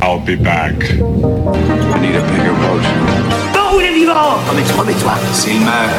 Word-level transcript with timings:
I'll 0.00 0.20
be 0.20 0.36
back. 0.36 0.74
I 0.74 1.98
need 2.00 2.14
a 2.14 2.22
bigger 2.30 2.54
boat. 2.62 2.82
Bon, 3.52 3.78
les 3.78 3.92
vivants 3.92 4.38
Alex, 4.50 4.70
remets-toi. 4.72 5.14
S'il 5.32 5.60
meurt, 5.60 5.90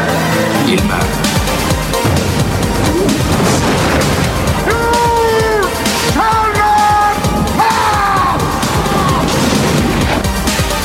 il 0.68 0.81
meurt. 0.83 1.05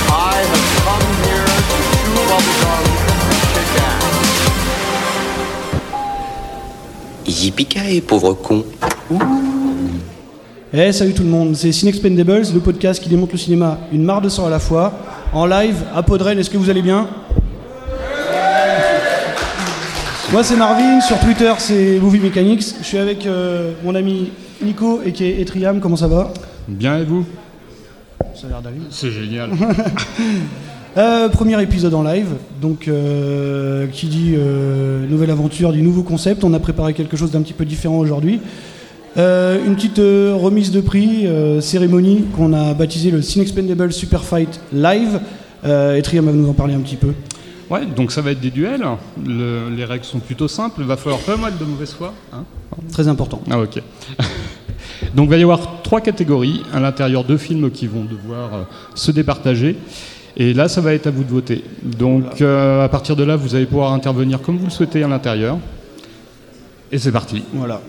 I 0.06 0.36
have 0.36 0.66
come 0.84 1.08
here 1.24 1.46
to 1.46 1.76
chew 1.90 2.14
bubblegum 2.28 2.84
and 3.30 3.44
kick 3.54 3.76
ass. 3.80 4.14
Yippee 7.26 8.00
pauvre 8.00 8.34
con. 8.42 9.54
Eh 10.77 10.91
salut 10.91 11.14
tout 11.14 11.22
le 11.22 11.29
monde, 11.29 11.54
c'est 11.54 11.70
Cinexpendables, 11.70 12.43
le 12.52 12.59
podcast 12.59 13.00
qui 13.00 13.09
démonte 13.09 13.30
le 13.30 13.38
cinéma 13.38 13.79
une 13.93 14.03
marre 14.03 14.21
de 14.21 14.29
sang 14.29 14.44
à 14.44 14.50
la 14.50 14.58
fois, 14.58 14.93
en 15.32 15.46
live 15.46 15.76
à 15.94 16.03
Podren, 16.03 16.36
est-ce 16.36 16.50
que 16.50 16.58
vous 16.58 16.68
allez 16.68 16.82
bien? 16.82 17.07
Moi 20.32 20.43
c'est 20.43 20.57
Marvin, 20.57 21.00
sur 21.00 21.21
Twitter 21.21 21.53
c'est 21.58 22.00
Movie 22.00 22.18
Mechanics, 22.18 22.75
je 22.81 22.84
suis 22.84 22.98
avec 22.98 23.25
euh, 23.25 23.71
mon 23.84 23.95
ami 23.95 24.32
Nico 24.64 25.00
et 25.07 25.12
qui 25.12 25.26
est 25.26 25.40
Etriam, 25.40 25.79
comment 25.79 25.95
ça 25.95 26.08
va? 26.08 26.34
Bien 26.67 26.98
et 26.98 27.04
vous? 27.04 27.25
Ça 28.34 28.48
a 28.48 28.50
l'air 28.50 28.61
d'aller. 28.61 28.79
C'est 28.90 29.12
génial. 29.12 29.50
Euh, 30.96 31.29
premier 31.29 31.61
épisode 31.61 31.93
en 31.93 32.05
live, 32.05 32.28
donc 32.62 32.86
euh, 32.86 33.89
qui 33.89 34.06
dit 34.06 34.34
euh, 34.36 35.05
nouvelle 35.09 35.33
aventure, 35.33 35.72
du 35.72 35.83
nouveau 35.83 36.05
concept. 36.05 36.45
On 36.45 36.55
a 36.55 36.61
préparé 36.61 36.95
quelque 36.95 37.17
chose 37.17 37.33
d'un 37.33 37.42
petit 37.42 37.53
peu 37.53 37.64
différent 37.64 37.98
aujourd'hui. 37.98 38.39
Euh, 39.17 39.64
une 39.64 39.77
petite 39.77 39.98
euh, 40.00 40.34
remise 40.34 40.73
de 40.73 40.81
prix, 40.81 41.27
euh, 41.27 41.61
cérémonie 41.61 42.25
qu'on 42.36 42.53
a 42.53 42.75
baptisée 42.75 43.11
le 43.11 43.23
Cinexpendable 43.23 43.92
Super 43.92 44.25
Fight 44.25 44.61
Live. 44.73 45.20
Euh, 45.64 45.95
et 45.97 46.03
Triam 46.03 46.27
va 46.27 46.33
nous 46.33 46.48
en 46.48 46.53
parler 46.53 46.75
un 46.75 46.81
petit 46.81 46.97
peu. 46.97 47.12
Ouais, 47.71 47.87
donc 47.87 48.11
ça 48.12 48.21
va 48.21 48.33
être 48.33 48.41
des 48.41 48.51
duels. 48.51 48.84
Le- 49.25 49.71
les 49.75 49.84
règles 49.84 50.05
sont 50.05 50.19
plutôt 50.19 50.48
simples. 50.48 50.81
Il 50.81 50.87
va 50.87 50.97
falloir 50.97 51.21
pas 51.21 51.37
mal 51.37 51.53
de 51.59 51.65
mauvaise 51.65 51.93
foi. 51.93 52.12
hein. 52.33 52.45
Très 52.93 53.06
important. 53.09 53.41
ah 53.51 53.61
ok. 53.61 53.81
donc 55.15 55.27
il 55.27 55.31
va 55.31 55.37
y 55.39 55.43
avoir 55.43 55.83
trois 55.83 56.01
catégories. 56.01 56.62
À 56.73 56.81
l'intérieur, 56.81 57.23
deux 57.25 57.39
films 57.39 57.71
qui 57.71 57.87
vont 57.87 58.05
devoir 58.05 58.67
se 58.97 59.12
départager. 59.12 59.77
Et 60.37 60.53
là, 60.53 60.67
ça 60.69 60.81
va 60.81 60.93
être 60.93 61.06
à 61.06 61.11
vous 61.12 61.23
de 61.23 61.31
voter. 61.31 61.62
Donc 61.83 62.43
à 62.43 62.89
partir 62.91 63.15
de 63.15 63.23
là, 63.23 63.37
vous 63.37 63.55
allez 63.55 63.67
pouvoir 63.67 63.93
intervenir 63.93 64.43
comme 64.43 64.59
vous 64.59 64.65
le 64.67 64.71
souhaitez 64.73 65.05
à 65.05 65.09
l'intérieur. 65.09 65.56
Et 66.91 66.99
c'est 66.99 67.12
parti. 67.12 67.43
Voilà. 67.55 67.81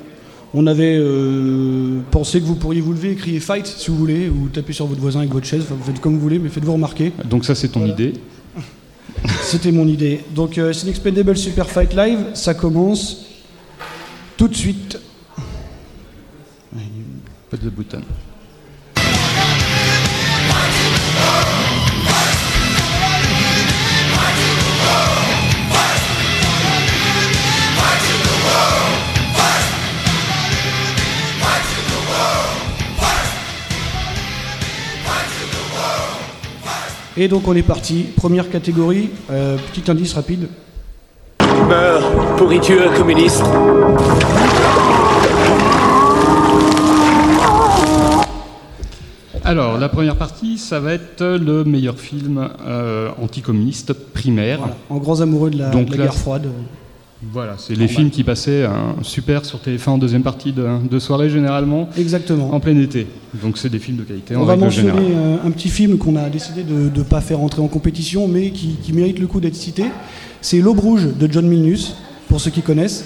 On 0.58 0.68
avait 0.68 0.96
euh, 0.98 2.00
pensé 2.12 2.40
que 2.40 2.46
vous 2.46 2.56
pourriez 2.56 2.80
vous 2.80 2.94
lever 2.94 3.12
et 3.12 3.16
crier 3.16 3.42
fight 3.42 3.68
si 3.68 3.92
vous 3.92 3.98
voulez, 3.98 4.30
ou 4.30 4.48
taper 4.48 4.72
sur 4.72 4.88
votre 4.88 5.02
voisin 5.02 5.20
avec 5.20 5.34
votre 5.34 5.46
chaise, 5.46 5.64
Enfin, 5.64 5.76
vous 5.78 5.84
faites 5.84 6.00
comme 6.00 6.14
vous 6.14 6.22
voulez, 6.22 6.40
mais 6.40 6.48
faites-vous 6.48 6.72
remarquer. 6.72 7.12
Donc 7.30 7.44
ça, 7.44 7.56
c'est 7.56 7.68
ton 7.68 7.82
Voilà. 7.82 7.94
idée. 7.94 8.14
C'était 9.42 9.74
mon 9.74 9.86
idée. 9.86 10.22
Donc, 10.34 10.58
euh, 10.58 10.72
c'est 10.72 10.88
Expendable 10.88 11.36
Super 11.36 11.70
Fight 11.70 11.94
Live, 11.94 12.20
ça 12.36 12.54
commence 12.54 13.26
tout 14.38 14.48
de 14.48 14.56
suite. 14.56 14.98
Pas 17.50 17.58
de 17.58 17.70
bouton. 17.70 18.00
Et 37.18 37.30
donc, 37.30 37.48
on 37.48 37.56
est 37.56 37.64
parti. 37.64 38.08
Première 38.18 38.50
catégorie, 38.50 39.10
euh, 39.32 39.56
petit 39.74 39.90
indice 39.90 40.14
rapide. 40.14 40.50
Meurs, 41.70 42.36
pourriture 42.36 42.94
communiste 42.94 43.44
Alors, 49.46 49.78
la 49.78 49.88
première 49.88 50.18
partie, 50.18 50.58
ça 50.58 50.82
va 50.82 50.94
être 50.94 51.24
le 51.24 51.64
meilleur 51.64 51.98
film 51.98 52.50
euh, 52.68 53.12
anticommuniste 53.22 53.94
primaire. 53.94 54.58
Voilà, 54.58 54.76
en 54.90 54.98
grands 54.98 55.22
amoureux 55.22 55.52
de 55.52 55.60
la, 55.60 55.70
Donc 55.70 55.86
de 55.86 55.92
la 55.92 55.98
là, 55.98 56.04
guerre 56.06 56.16
froide. 56.16 56.50
Voilà, 57.32 57.56
c'est 57.58 57.76
les 57.76 57.88
films 57.88 58.10
qui 58.12 58.24
passaient 58.24 58.64
euh, 58.64 58.70
super 59.02 59.46
sur 59.46 59.60
TF1 59.60 59.90
en 59.92 59.98
deuxième 59.98 60.22
partie 60.22 60.52
de, 60.52 60.66
de 60.90 61.00
soirée 61.00 61.30
généralement 61.30 61.90
Exactement. 61.98 62.54
en 62.54 62.60
plein 62.60 62.78
été. 62.80 63.08
Donc 63.42 63.58
c'est 63.58 63.70
des 63.70 63.80
films 63.80 63.98
de 63.98 64.04
qualité 64.04 64.36
en 64.36 64.42
On 64.42 64.46
va 64.46 64.56
mentionner 64.58 64.90
générale. 64.92 65.12
euh, 65.44 65.48
un 65.48 65.52
petit 65.52 65.70
film 65.70 65.98
qu'on 65.98 66.18
a 66.18 66.30
décidé 66.30 66.64
de 66.64 66.92
ne 66.96 67.04
pas 67.04 67.22
faire 67.22 67.40
entrer 67.40 67.62
en 67.62 67.68
compétition, 67.68 68.28
mais 68.28 68.52
qui, 68.52 68.76
qui 68.82 68.94
mérite 68.94 69.18
le 69.20 69.28
coup 69.28 69.40
d'être 69.40 69.56
cité. 69.56 69.86
C'est 70.42 70.60
L'Aube 70.60 70.80
Rouge 70.80 71.08
de 71.18 71.32
John 71.32 71.48
Milius, 71.48 71.96
pour 72.28 72.40
ceux 72.42 72.52
qui 72.52 72.62
connaissent. 72.62 73.06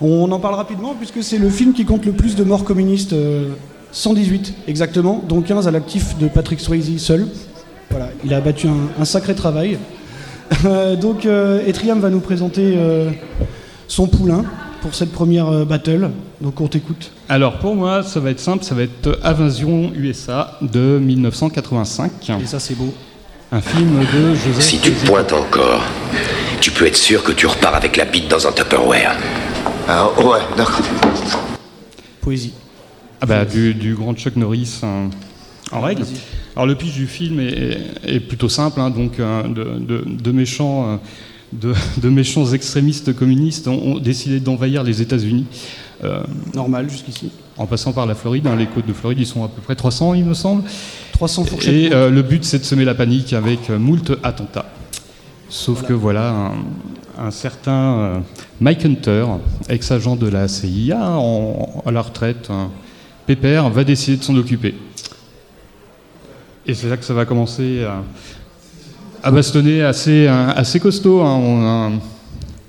On 0.00 0.30
en 0.32 0.38
parle 0.38 0.54
rapidement 0.54 0.94
puisque 0.96 1.22
c'est 1.22 1.36
le 1.38 1.50
film 1.50 1.72
qui 1.74 1.84
compte 1.84 2.06
le 2.06 2.12
plus 2.12 2.36
de 2.36 2.44
morts 2.44 2.64
communistes, 2.64 3.12
euh, 3.12 3.48
118 3.92 4.54
exactement, 4.68 5.22
dont 5.28 5.42
15 5.42 5.66
à 5.66 5.70
l'actif 5.72 6.16
de 6.18 6.28
Patrick 6.28 6.60
Swayze 6.60 6.96
seul. 6.98 7.26
Voilà, 7.90 8.10
il 8.24 8.32
a 8.32 8.36
abattu 8.38 8.68
un, 8.68 8.76
un 9.02 9.04
sacré 9.04 9.34
travail. 9.34 9.76
Euh, 10.64 10.96
donc 10.96 11.26
euh, 11.26 11.64
Etriam 11.66 12.00
va 12.00 12.10
nous 12.10 12.20
présenter 12.20 12.74
euh, 12.76 13.10
son 13.88 14.06
poulain 14.08 14.44
pour 14.82 14.94
cette 14.94 15.12
première 15.12 15.48
euh, 15.48 15.64
battle. 15.64 16.10
Donc 16.40 16.60
on 16.60 16.66
t'écoute. 16.68 17.12
Alors 17.28 17.58
pour 17.58 17.74
moi, 17.76 18.02
ça 18.02 18.18
va 18.20 18.30
être 18.30 18.40
simple, 18.40 18.64
ça 18.64 18.74
va 18.74 18.82
être 18.82 19.18
Invasion 19.22 19.92
USA 19.94 20.58
de 20.62 20.98
1985, 20.98 22.10
Et 22.42 22.46
ça 22.46 22.58
c'est 22.58 22.74
beau. 22.74 22.92
un 23.52 23.60
film 23.60 24.00
de 24.00 24.34
Joseph. 24.34 24.60
Si 24.60 24.78
tu 24.78 24.90
pointes 24.90 25.32
encore, 25.32 25.82
tu 26.60 26.70
peux 26.70 26.86
être 26.86 26.96
sûr 26.96 27.22
que 27.22 27.32
tu 27.32 27.46
repars 27.46 27.74
avec 27.74 27.96
la 27.96 28.04
bite 28.04 28.28
dans 28.28 28.46
un 28.46 28.52
Tupperware. 28.52 29.16
Ah, 29.88 30.08
ouais, 30.18 30.38
d'accord. 30.56 30.80
Poésie. 32.20 32.52
Ah 33.20 33.26
bah, 33.26 33.44
du, 33.44 33.74
du 33.74 33.94
grand 33.94 34.14
Chuck 34.14 34.36
Norris 34.36 34.80
euh, 34.82 35.06
en 35.72 35.80
règle. 35.80 36.02
Vas-y. 36.02 36.16
Alors 36.56 36.66
le 36.66 36.74
pitch 36.74 36.94
du 36.94 37.06
film 37.06 37.40
est, 37.40 37.52
est- 37.52 38.14
est 38.16 38.20
plutôt 38.20 38.48
simple, 38.48 38.80
hein, 38.80 38.90
donc 38.90 39.18
euh, 39.20 39.42
de, 39.44 39.78
de- 39.78 40.04
de 40.22 40.32
méchants, 40.32 40.88
euh, 40.88 40.96
de, 41.52 41.72
de 42.02 42.08
méchants 42.08 42.46
extrémistes 42.52 43.14
communistes 43.14 43.68
ont, 43.68 43.94
ont 43.94 43.98
décidé 43.98 44.40
d'envahir 44.40 44.82
les 44.82 45.00
États-Unis. 45.02 45.46
euh, 46.04 46.22
Normal 46.54 46.88
jusqu'ici. 46.90 47.30
en 47.56 47.66
passant 47.66 47.92
par 47.92 48.06
la 48.06 48.14
Floride, 48.14 48.46
hein, 48.46 48.56
les 48.56 48.66
côtes 48.66 48.86
de 48.86 48.92
Floride, 48.92 49.18
ils 49.20 49.26
sont 49.26 49.44
à 49.44 49.48
peu 49.48 49.60
près 49.62 49.76
300, 49.76 50.14
il 50.14 50.24
me 50.24 50.34
semble. 50.34 50.62
300 51.12 51.44
fourchettes. 51.44 51.74
Et 51.74 51.88
le 51.90 52.22
but, 52.22 52.44
c'est 52.44 52.58
de 52.58 52.64
semer 52.64 52.84
la 52.84 52.94
panique 52.94 53.32
avec 53.32 53.68
moult 53.70 54.10
attentats. 54.22 54.66
Sauf 55.50 55.82
que 55.82 55.92
voilà, 55.92 56.30
un, 57.18 57.26
un 57.26 57.30
certain 57.30 58.22
Mike 58.60 58.84
Hunter, 58.86 59.26
ex-agent 59.68 60.16
de 60.16 60.28
la 60.28 60.48
CIA, 60.48 61.10
en- 61.18 61.82
à 61.84 61.90
la 61.90 62.00
retraite, 62.02 62.48
un 62.50 62.70
pépère, 63.26 63.68
va 63.68 63.84
décider 63.84 64.16
de 64.16 64.22
s'en 64.22 64.36
occuper. 64.36 64.74
Et 66.66 66.74
c'est 66.74 66.88
là 66.88 66.96
que 66.96 67.04
ça 67.04 67.14
va 67.14 67.24
commencer 67.24 67.84
à, 67.84 68.02
à 69.22 69.30
bastonner 69.30 69.82
assez, 69.82 70.26
euh, 70.26 70.48
assez 70.54 70.78
costaud. 70.80 71.20
hein. 71.22 71.34
On 71.42 71.62
a 71.66 71.90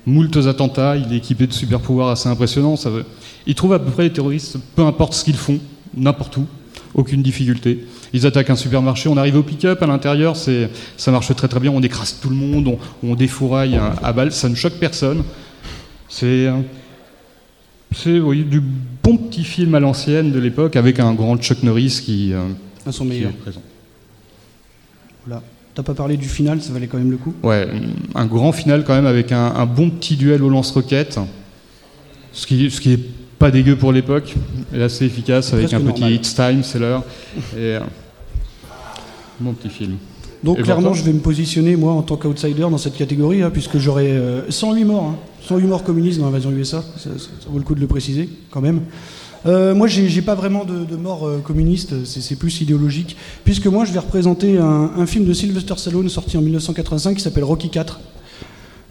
moult 0.05 0.35
attentats, 0.47 0.95
il 0.97 1.13
est 1.13 1.17
équipé 1.17 1.45
de 1.47 1.53
super 1.53 1.79
pouvoirs 1.79 2.09
assez 2.09 2.27
impressionnants. 2.27 2.75
Ça 2.75 2.89
veut- 2.89 3.05
Il 3.45 3.53
trouve 3.55 3.73
à 3.73 3.79
peu 3.79 3.91
près 3.91 4.03
les 4.03 4.13
terroristes, 4.13 4.57
peu 4.75 4.83
importe 4.83 5.13
ce 5.13 5.23
qu'ils 5.23 5.35
font, 5.35 5.59
n'importe 5.95 6.37
où, 6.37 6.45
aucune 6.95 7.21
difficulté. 7.21 7.85
Ils 8.13 8.25
attaquent 8.25 8.49
un 8.49 8.55
supermarché, 8.55 9.07
on 9.09 9.17
arrive 9.17 9.35
au 9.37 9.43
pick-up 9.43 9.81
à 9.83 9.87
l'intérieur, 9.87 10.35
ça 10.35 11.11
marche 11.11 11.33
très 11.35 11.47
très 11.47 11.59
bien, 11.59 11.71
on 11.71 11.81
écrase 11.81 12.17
tout 12.21 12.29
le 12.29 12.35
monde, 12.35 12.67
on, 12.67 12.77
on 13.07 13.15
défouraille 13.15 13.75
à, 13.77 13.93
à 14.03 14.11
balles, 14.13 14.31
ça 14.31 14.49
ne 14.49 14.55
choque 14.55 14.73
personne. 14.79 15.23
C'est, 16.09 16.25
euh, 16.47 16.53
c'est 17.95 18.19
oui, 18.19 18.43
du 18.43 18.61
bon 19.03 19.17
petit 19.17 19.43
film 19.43 19.75
à 19.75 19.79
l'ancienne 19.79 20.31
de 20.31 20.39
l'époque 20.39 20.75
avec 20.75 20.99
un 20.99 21.13
grand 21.13 21.37
Chuck 21.37 21.63
Norris 21.63 22.01
qui, 22.03 22.33
euh, 22.33 22.47
à 22.85 22.91
son 22.91 23.03
qui 23.05 23.09
meilleur. 23.11 23.29
est 23.29 23.33
présent. 23.33 23.61
Voilà. 25.25 25.41
T'as 25.73 25.83
pas 25.83 25.93
parlé 25.93 26.17
du 26.17 26.27
final, 26.27 26.61
ça 26.61 26.73
valait 26.73 26.87
quand 26.87 26.97
même 26.97 27.11
le 27.11 27.17
coup. 27.17 27.33
Ouais, 27.43 27.67
un 28.13 28.25
grand 28.25 28.51
final 28.51 28.83
quand 28.83 28.93
même 28.93 29.05
avec 29.05 29.31
un, 29.31 29.45
un 29.55 29.65
bon 29.65 29.89
petit 29.89 30.17
duel 30.17 30.43
au 30.43 30.49
lance-roquettes, 30.49 31.17
ce 32.33 32.45
qui, 32.45 32.69
ce 32.69 32.81
qui 32.81 32.93
est 32.93 32.99
pas 33.39 33.51
dégueu 33.51 33.75
pour 33.77 33.91
l'époque, 33.93 34.35
et 34.75 34.81
assez 34.83 35.05
efficace 35.05 35.53
avec 35.53 35.71
un 35.73 35.79
petit 35.93 36.01
hit 36.15 36.35
time, 36.35 36.63
c'est 36.63 36.77
l'heure. 36.79 37.03
Et 37.55 37.75
euh, 37.77 37.79
bon 39.39 39.53
petit 39.53 39.69
film. 39.69 39.95
Donc 40.43 40.59
Et 40.59 40.63
clairement, 40.63 40.93
je 40.93 41.03
vais 41.03 41.13
me 41.13 41.19
positionner 41.19 41.75
moi 41.75 41.93
en 41.93 42.01
tant 42.01 42.17
qu'outsider 42.17 42.61
dans 42.61 42.77
cette 42.77 42.97
catégorie, 42.97 43.41
hein, 43.41 43.49
puisque 43.51 43.77
j'aurai 43.77 44.07
euh, 44.11 44.49
108 44.49 44.83
morts, 44.85 45.03
hein, 45.05 45.15
108 45.47 45.67
morts 45.67 45.83
communistes 45.83 46.19
dans 46.19 46.25
l'invasion 46.25 46.51
USA. 46.51 46.83
Ça, 46.97 47.11
ça- 47.11 47.19
ça 47.19 47.47
vaut 47.49 47.57
le 47.59 47.63
coup 47.63 47.75
de 47.75 47.79
le 47.79 47.87
préciser 47.87 48.27
quand 48.49 48.61
même. 48.61 48.81
Euh, 49.45 49.73
moi, 49.73 49.87
j'ai 49.87 50.21
pas 50.21 50.35
vraiment 50.35 50.65
de, 50.65 50.95
mort 50.95 51.27
euh, 51.27 51.39
communiste, 51.39 52.05
c'est 52.05 52.21
c'est 52.21 52.35
plus 52.35 52.61
idéologique, 52.61 53.17
puisque 53.43 53.67
moi, 53.67 53.85
je 53.85 53.91
vais 53.91 53.99
représenter 53.99 54.57
un, 54.57 55.05
film 55.05 55.25
de 55.25 55.33
Sylvester 55.33 55.73
Stallone 55.77 56.09
sorti 56.09 56.37
en 56.37 56.41
1985 56.41 57.15
qui 57.15 57.21
s'appelle 57.21 57.43
Rocky 57.43 57.69
4. 57.69 57.99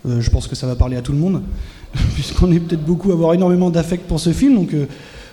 Euh, 0.07 0.21
je 0.21 0.31
pense 0.31 0.47
que 0.47 0.57
ça 0.57 0.67
va 0.67 0.75
parler 0.75 0.97
à 0.97 1.03
tout 1.03 1.13
le 1.13 1.19
monde, 1.19 1.43
puisqu'on 2.15 2.51
est 2.53 2.61
peut-être 2.61 2.85
beaucoup 2.85 3.11
à 3.11 3.15
avoir 3.15 3.35
énormément 3.35 3.71
d'affect 3.71 4.07
pour 4.07 4.19
ce 4.19 4.33
film. 4.33 4.57
Donc, 4.57 4.75
euh, 4.75 4.87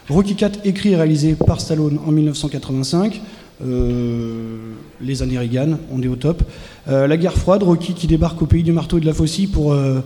Rocky 0.09 0.35
4 0.35 0.59
écrit 0.65 0.91
et 0.91 0.95
réalisé 0.95 1.35
par 1.35 1.59
Stallone 1.59 1.99
en 2.05 2.11
1985. 2.11 3.21
Euh, 3.65 4.73
les 5.01 5.21
années 5.23 5.37
Reagan, 5.37 5.77
on 5.91 6.01
est 6.01 6.07
au 6.07 6.15
top. 6.15 6.43
Euh, 6.87 7.07
la 7.07 7.17
guerre 7.17 7.33
froide, 7.33 7.63
Rocky 7.63 7.93
qui 7.93 8.07
débarque 8.07 8.41
au 8.41 8.45
pays 8.45 8.63
du 8.63 8.71
marteau 8.71 8.97
et 8.97 9.01
de 9.01 9.05
la 9.05 9.13
faucille 9.13 9.47
pour, 9.47 9.73
euh, 9.73 9.99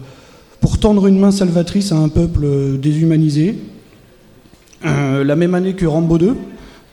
pour 0.59 0.79
tendre 0.79 1.07
une 1.07 1.19
main 1.19 1.31
salvatrice 1.31 1.91
à 1.91 1.97
un 1.97 2.09
peuple 2.09 2.41
euh, 2.45 2.77
déshumanisé. 2.77 3.57
Euh, 4.85 5.23
la 5.23 5.35
même 5.35 5.53
année 5.53 5.73
que 5.73 5.85
Rambo 5.85 6.17
2. 6.17 6.35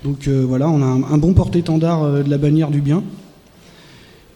Donc 0.05 0.29
euh, 0.29 0.45
voilà, 0.47 0.69
on 0.69 0.83
a 0.83 0.87
un, 0.87 1.03
un 1.15 1.19
bon 1.19 1.33
porte-étendard 1.33 2.03
euh, 2.03 2.23
de 2.23 2.31
la 2.31 2.39
bannière 2.39 2.71
du 2.71 2.81
bien. 2.81 3.03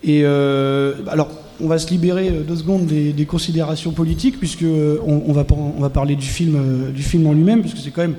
Et 0.04 0.24
alors, 0.24 1.30
on 1.60 1.68
va 1.68 1.78
se 1.78 1.88
libérer 1.90 2.28
deux 2.30 2.56
secondes 2.56 2.86
des, 2.86 3.12
des 3.12 3.24
considérations 3.24 3.92
politiques, 3.92 4.38
puisque 4.40 4.64
on, 4.64 5.22
on 5.26 5.32
va, 5.32 5.44
par- 5.44 5.58
on 5.58 5.80
va 5.80 5.90
parler 5.90 6.16
du 6.16 6.26
film, 6.26 6.58
du 6.92 7.02
film 7.04 7.24
en 7.28 7.32
lui-même, 7.32 7.60
puisque 7.60 7.78
c'est 7.78 7.92
quand 7.92 8.02
même 8.02 8.16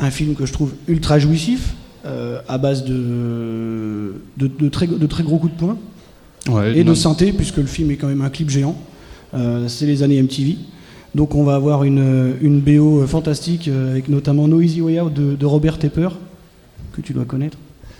un 0.00 0.10
film 0.10 0.34
que 0.34 0.44
je 0.44 0.52
trouve 0.52 0.72
ultra 0.88 1.20
jouissif, 1.20 1.74
euh, 2.04 2.40
à 2.48 2.58
base 2.58 2.84
de, 2.84 4.14
de, 4.36 4.48
de 4.48 4.68
très, 4.68 4.88
de 4.88 5.06
très 5.06 5.22
gros 5.22 5.38
coups 5.38 5.52
de 5.54 5.58
poing 5.58 5.78
Ouais, 6.48 6.76
et 6.76 6.82
de 6.84 6.94
synthé, 6.94 7.32
puisque 7.32 7.56
le 7.58 7.66
film 7.66 7.90
est 7.92 7.96
quand 7.96 8.08
même 8.08 8.20
un 8.22 8.28
clip 8.28 8.50
géant. 8.50 8.76
Euh, 9.34 9.68
c'est 9.68 9.86
les 9.86 10.02
années 10.02 10.20
MTV. 10.20 10.56
Donc 11.14 11.34
on 11.34 11.44
va 11.44 11.54
avoir 11.54 11.84
une, 11.84 12.34
une 12.42 12.60
BO 12.60 13.06
fantastique, 13.06 13.68
euh, 13.68 13.92
avec 13.92 14.08
notamment 14.08 14.48
No 14.48 14.60
Easy 14.60 14.80
Way 14.80 15.00
Out 15.00 15.14
de, 15.14 15.34
de 15.36 15.46
Robert 15.46 15.78
Tepper, 15.78 16.08
que 16.92 17.00
tu 17.00 17.12
dois 17.12 17.24
connaître. 17.24 17.56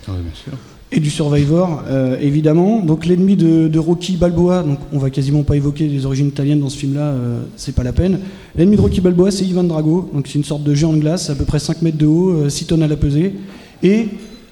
Ouais, 0.07 0.15
bien 0.15 0.33
sûr. 0.33 0.53
Et 0.91 0.99
du 0.99 1.09
Survivor, 1.09 1.81
euh, 1.87 2.17
évidemment. 2.21 2.79
Donc 2.81 3.05
l'ennemi 3.05 3.35
de, 3.35 3.67
de 3.67 3.79
Rocky 3.79 4.17
Balboa, 4.17 4.63
donc 4.63 4.79
on 4.93 4.99
va 4.99 5.09
quasiment 5.09 5.43
pas 5.43 5.55
évoquer 5.55 5.87
les 5.87 6.05
origines 6.05 6.27
italiennes 6.27 6.59
dans 6.59 6.69
ce 6.69 6.77
film-là, 6.77 7.01
euh, 7.07 7.41
c'est 7.55 7.73
pas 7.73 7.83
la 7.83 7.91
peine. 7.93 8.19
L'ennemi 8.55 8.75
de 8.75 8.81
Rocky 8.81 9.01
Balboa, 9.01 9.31
c'est 9.31 9.45
Ivan 9.45 9.63
Drago, 9.63 10.09
donc 10.13 10.27
c'est 10.27 10.35
une 10.37 10.43
sorte 10.43 10.63
de 10.63 10.73
géant 10.75 10.93
de 10.93 10.99
glace, 10.99 11.29
à 11.29 11.35
peu 11.35 11.43
près 11.45 11.59
5 11.59 11.81
mètres 11.81 11.97
de 11.97 12.05
haut, 12.05 12.29
euh, 12.31 12.49
6 12.49 12.65
tonnes 12.67 12.83
à 12.83 12.87
la 12.87 12.97
pesée, 12.97 13.33
et 13.81 14.07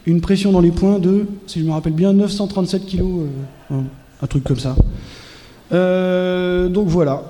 une 0.06 0.22
pression 0.22 0.52
dans 0.52 0.60
les 0.62 0.72
poings 0.72 1.00
de, 1.00 1.26
si 1.48 1.60
je 1.60 1.66
me 1.66 1.72
rappelle 1.72 1.94
bien, 1.94 2.12
937 2.14 2.86
kilos, 2.86 3.28
euh, 3.72 3.76
un- 4.22 4.28
truc 4.28 4.44
comme 4.46 4.60
ça. 4.60 4.76
Donc 6.70 6.88
voilà, 6.88 7.24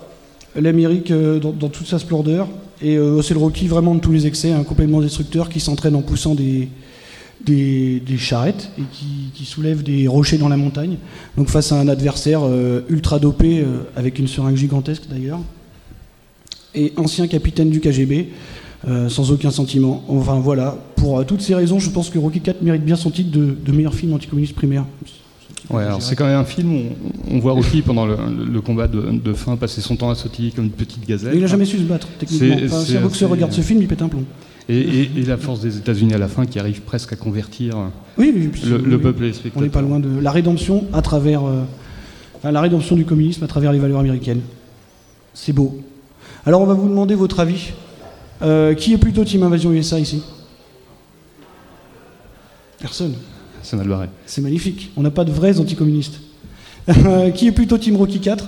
l'Amérique 0.55 1.11
euh, 1.11 1.39
dans, 1.39 1.69
toute 1.69 1.87
sa 1.87 1.99
splendeur, 1.99 2.47
et 2.81 2.97
euh, 2.97 3.21
c'est 3.21 3.33
le 3.33 3.39
Rocky 3.39 3.67
vraiment 3.67 3.95
de 3.95 3.99
tous 3.99 4.11
les 4.11 4.27
excès, 4.27 4.51
un 4.51 4.63
complètement 4.63 5.01
destructeur 5.01 5.49
qui 5.49 5.59
s'entraîne 5.59 5.95
en 5.95 6.01
poussant 6.01 6.35
des, 6.35 6.67
charrettes 8.17 8.69
et 8.77 8.83
qui, 9.33 9.45
soulève 9.45 9.83
des 9.83 10.07
rochers 10.07 10.37
dans 10.37 10.49
la 10.49 10.57
montagne. 10.57 10.97
Donc 11.37 11.49
face 11.49 11.71
à 11.71 11.79
un 11.79 11.87
adversaire 11.87 12.41
euh, 12.43 12.81
ultra 12.89 13.19
dopé, 13.19 13.61
euh, 13.61 13.83
avec 13.95 14.19
une 14.19 14.27
seringue 14.27 14.57
gigantesque 14.57 15.03
d'ailleurs, 15.09 15.39
et 16.75 16.93
ancien 16.97 17.27
capitaine 17.27 17.69
du 17.69 17.79
KGB, 17.79 18.29
sans 19.07 19.31
aucun 19.31 19.51
sentiment. 19.51 20.03
Enfin 20.09 20.39
voilà, 20.39 20.77
pour 20.95 21.23
toutes 21.25 21.41
ces 21.41 21.55
raisons, 21.55 21.79
je 21.79 21.89
pense 21.89 22.09
que 22.09 22.17
Rocky 22.17 22.41
4 22.41 22.63
mérite 22.63 22.83
bien 22.83 22.95
son 22.97 23.11
titre 23.11 23.31
de, 23.31 23.55
de 23.63 23.71
meilleur 23.71 23.93
film 23.93 24.11
anticommuniste 24.13 24.55
primaire. 24.55 24.83
Ouais, 25.69 25.83
alors 25.83 26.01
c'est 26.01 26.15
quand 26.15 26.25
même 26.25 26.37
un 26.37 26.43
film 26.43 26.73
où 26.75 26.81
on, 27.31 27.35
on 27.37 27.39
voit 27.39 27.53
Rocky 27.53 27.81
pendant 27.81 28.05
le, 28.05 28.61
combat 28.61 28.87
de, 28.87 29.01
de 29.11 29.33
fin 29.33 29.55
passer 29.55 29.79
son 29.81 29.95
temps 29.95 30.09
à 30.09 30.15
sautiller 30.15 30.51
comme 30.51 30.65
une 30.65 30.71
petite 30.71 31.07
gazelle. 31.07 31.31
Mais 31.31 31.37
il 31.37 31.41
n'a 31.41 31.47
jamais 31.47 31.65
su 31.65 31.77
se 31.77 31.83
battre, 31.83 32.07
techniquement. 32.19 32.57
Enfin, 32.65 32.81
si 32.81 32.97
un 32.97 33.01
boxeur 33.01 33.29
regarde 33.29 33.53
ce 33.53 33.61
film, 33.61 33.81
il 33.81 33.87
pète 33.87 34.01
un 34.01 34.09
plomb. 34.09 34.25
Et, 34.69 34.77
et- 34.77 35.11
et 35.17 35.23
la 35.23 35.37
force 35.37 35.61
des 35.61 35.77
États-Unis 35.77 36.13
à 36.13 36.17
la 36.17 36.27
fin 36.27 36.45
qui 36.45 36.57
arrive 36.59 36.81
presque 36.81 37.11
à 37.13 37.15
convertir 37.15 37.75
Oui, 38.17 38.31
oui, 38.35 38.47
puis 38.49 38.61
le, 38.65 38.77
c'est- 38.79 38.85
le 38.85 38.95
oui. 38.97 39.01
peuple 39.01 39.23
et 39.23 39.29
les 39.31 39.35
On 39.55 39.61
n'est 39.61 39.69
pas 39.69 39.81
loin 39.81 39.99
de 39.99 40.19
la 40.21 40.31
rédemption 40.31 40.85
à 40.93 41.01
travers, 41.01 41.45
euh, 41.45 41.63
enfin, 42.37 42.51
la 42.51 42.61
rédemption 42.61 42.95
du 42.95 43.05
communisme 43.05 43.43
à 43.43 43.47
travers 43.47 43.71
les 43.73 43.79
valeurs 43.79 43.99
américaines. 43.99 44.41
C'est 45.33 45.53
beau. 45.53 45.79
Alors 46.45 46.61
on 46.61 46.65
va 46.65 46.73
vous 46.73 46.87
demander 46.89 47.15
votre 47.15 47.39
avis. 47.39 47.71
Euh, 48.41 48.73
qui 48.73 48.93
est 48.93 48.97
plutôt 48.97 49.23
Team 49.23 49.43
Invasion 49.43 49.71
USA 49.71 49.97
ici? 49.99 50.21
Personne. 52.79 53.13
C'est 53.63 53.77
mal 53.77 53.87
barré. 53.87 54.07
C'est 54.25 54.41
magnifique. 54.41 54.91
On 54.95 55.01
n'a 55.01 55.11
pas 55.11 55.23
de 55.23 55.31
vrais 55.31 55.59
anticommunistes. 55.59 56.19
qui 57.35 57.47
est 57.47 57.51
plutôt 57.51 57.77
Team 57.77 57.95
Rocky 57.95 58.19
4 58.19 58.45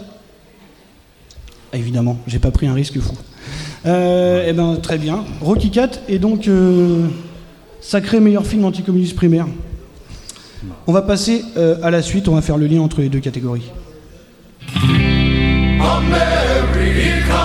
Ah, 1.73 1.77
Évidemment, 1.77 2.17
j'ai 2.27 2.39
pas 2.39 2.51
pris 2.51 2.67
un 2.67 2.73
risque 2.73 3.00
fou. 3.00 3.15
Euh, 3.85 4.45
eh 4.47 4.53
ben 4.53 4.77
très 4.81 4.97
bien. 4.97 5.23
Rocky 5.41 5.69
4 5.69 6.01
est 6.09 6.19
donc 6.19 6.47
euh, 6.47 7.07
sacré 7.81 8.19
meilleur 8.19 8.45
film 8.45 8.65
anticommuniste 8.65 9.15
primaire. 9.15 9.47
On 10.88 10.91
va 10.91 11.03
passer 11.03 11.44
euh, 11.57 11.77
à 11.83 11.91
la 11.91 12.01
suite. 12.01 12.27
On 12.27 12.35
va 12.35 12.41
faire 12.41 12.57
le 12.57 12.68
lien 12.68 12.81
entre 12.81 13.01
les 13.01 13.09
deux 13.09 13.19
catégories. 13.19 13.71
fuck 17.27 17.44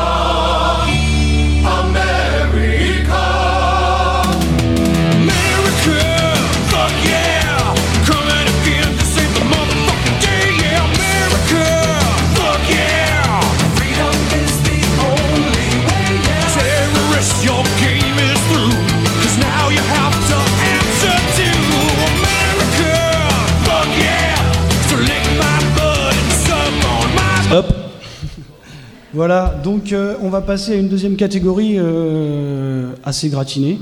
Voilà, 29.13 29.61
donc 29.65 29.93
euh, 29.93 30.15
on 30.23 30.29
va 30.29 30.41
passer 30.41 30.73
à 30.73 30.77
une 30.77 30.89
deuxième 30.89 31.17
catégorie 31.17 31.75
euh, 31.79 32.93
assez 33.03 33.29
gratinée. 33.29 33.81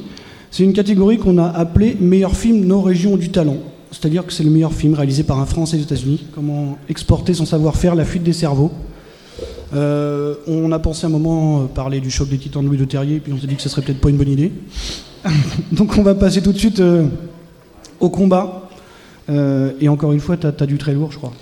C'est 0.51 0.63
une 0.63 0.73
catégorie 0.73 1.19
qu'on 1.19 1.37
a 1.37 1.47
appelée 1.47 1.99
meilleur 2.01 2.35
film 2.35 2.65
nos 2.65 2.81
régions 2.81 3.19
du 3.19 3.29
talent. 3.29 3.59
C'est-à-dire 3.91 4.25
que 4.25 4.33
c'est 4.33 4.43
le 4.43 4.49
meilleur 4.49 4.73
film 4.73 4.95
réalisé 4.95 5.25
par 5.25 5.39
un 5.39 5.45
Français 5.45 5.77
aux 5.77 5.83
États-Unis. 5.83 6.25
Comment 6.35 6.79
exporter 6.89 7.35
son 7.35 7.45
savoir-faire, 7.45 7.95
la 7.95 8.07
fuite 8.07 8.23
des 8.23 8.33
cerveaux. 8.33 8.73
Euh, 9.75 10.37
on 10.47 10.73
a 10.73 10.79
pensé 10.79 11.05
un 11.05 11.11
moment 11.11 11.67
parler 11.67 12.01
du 12.01 12.11
choc 12.11 12.31
des 12.31 12.39
titans 12.39 12.63
de 12.63 12.69
Louis 12.69 12.79
de 12.79 12.87
Terrier, 12.87 13.21
puis 13.21 13.31
on 13.35 13.39
s'est 13.39 13.47
dit 13.47 13.57
que 13.57 13.63
ce 13.63 13.69
serait 13.69 13.83
peut-être 13.83 14.01
pas 14.01 14.09
une 14.09 14.17
bonne 14.17 14.31
idée. 14.31 14.51
donc 15.73 15.99
on 15.99 16.03
va 16.03 16.15
passer 16.15 16.41
tout 16.41 16.53
de 16.53 16.59
suite 16.59 16.83
au 18.01 18.09
combat. 18.09 18.71
Et 19.29 19.91
encore 19.91 20.13
une 20.13 20.21
fois, 20.21 20.39
t'as 20.39 20.53
as 20.59 20.67
du 20.67 20.79
très 20.79 20.95
lourd, 20.95 21.13
je 21.13 21.19
crois. 21.19 21.33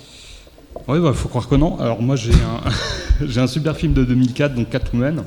Oui, 0.88 0.98
bah, 1.00 1.12
faut 1.12 1.28
croire 1.28 1.48
que 1.48 1.54
non. 1.54 1.78
Alors 1.78 2.02
moi 2.02 2.16
j'ai 2.16 2.32
un, 2.32 2.68
j'ai 3.26 3.40
un 3.40 3.46
super 3.46 3.76
film 3.76 3.92
de 3.92 4.04
2004, 4.04 4.54
donc 4.54 4.70
Catwoman. 4.70 5.24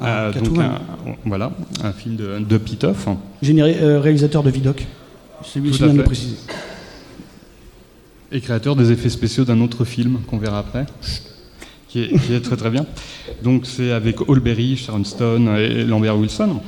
Ah, 0.00 0.06
Euh, 0.26 0.32
donc 0.32 0.42
Catwoman. 0.44 0.66
un- 0.70 1.14
voilà, 1.24 1.52
un 1.84 1.92
film 1.92 2.16
de, 2.16 2.38
de 2.38 2.58
Pitoff. 2.58 3.06
Généré, 3.40 3.76
euh, 3.80 4.00
réalisateur 4.00 4.42
de 4.42 4.50
Vidoc. 4.50 4.86
C'est 5.44 5.60
vient 5.60 5.88
de 5.88 5.98
le 5.98 6.04
préciser. 6.04 6.36
et 8.30 8.40
créateur 8.40 8.76
des 8.76 8.90
effets 8.92 9.10
spéciaux 9.10 9.44
d'un 9.44 9.60
autre 9.60 9.84
film 9.84 10.20
qu'on 10.28 10.38
verra 10.38 10.60
après, 10.60 10.86
qui 11.88 12.02
est, 12.02 12.18
qui 12.18 12.32
est 12.34 12.40
très 12.40 12.56
très 12.56 12.70
bien. 12.70 12.86
Donc 13.42 13.66
c'est 13.66 13.92
avec 13.92 14.28
Holberry, 14.28 14.76
Sharon 14.76 15.04
Stone 15.04 15.48
et 15.58 15.84
Lambert 15.84 16.16
Wilson. 16.16 16.60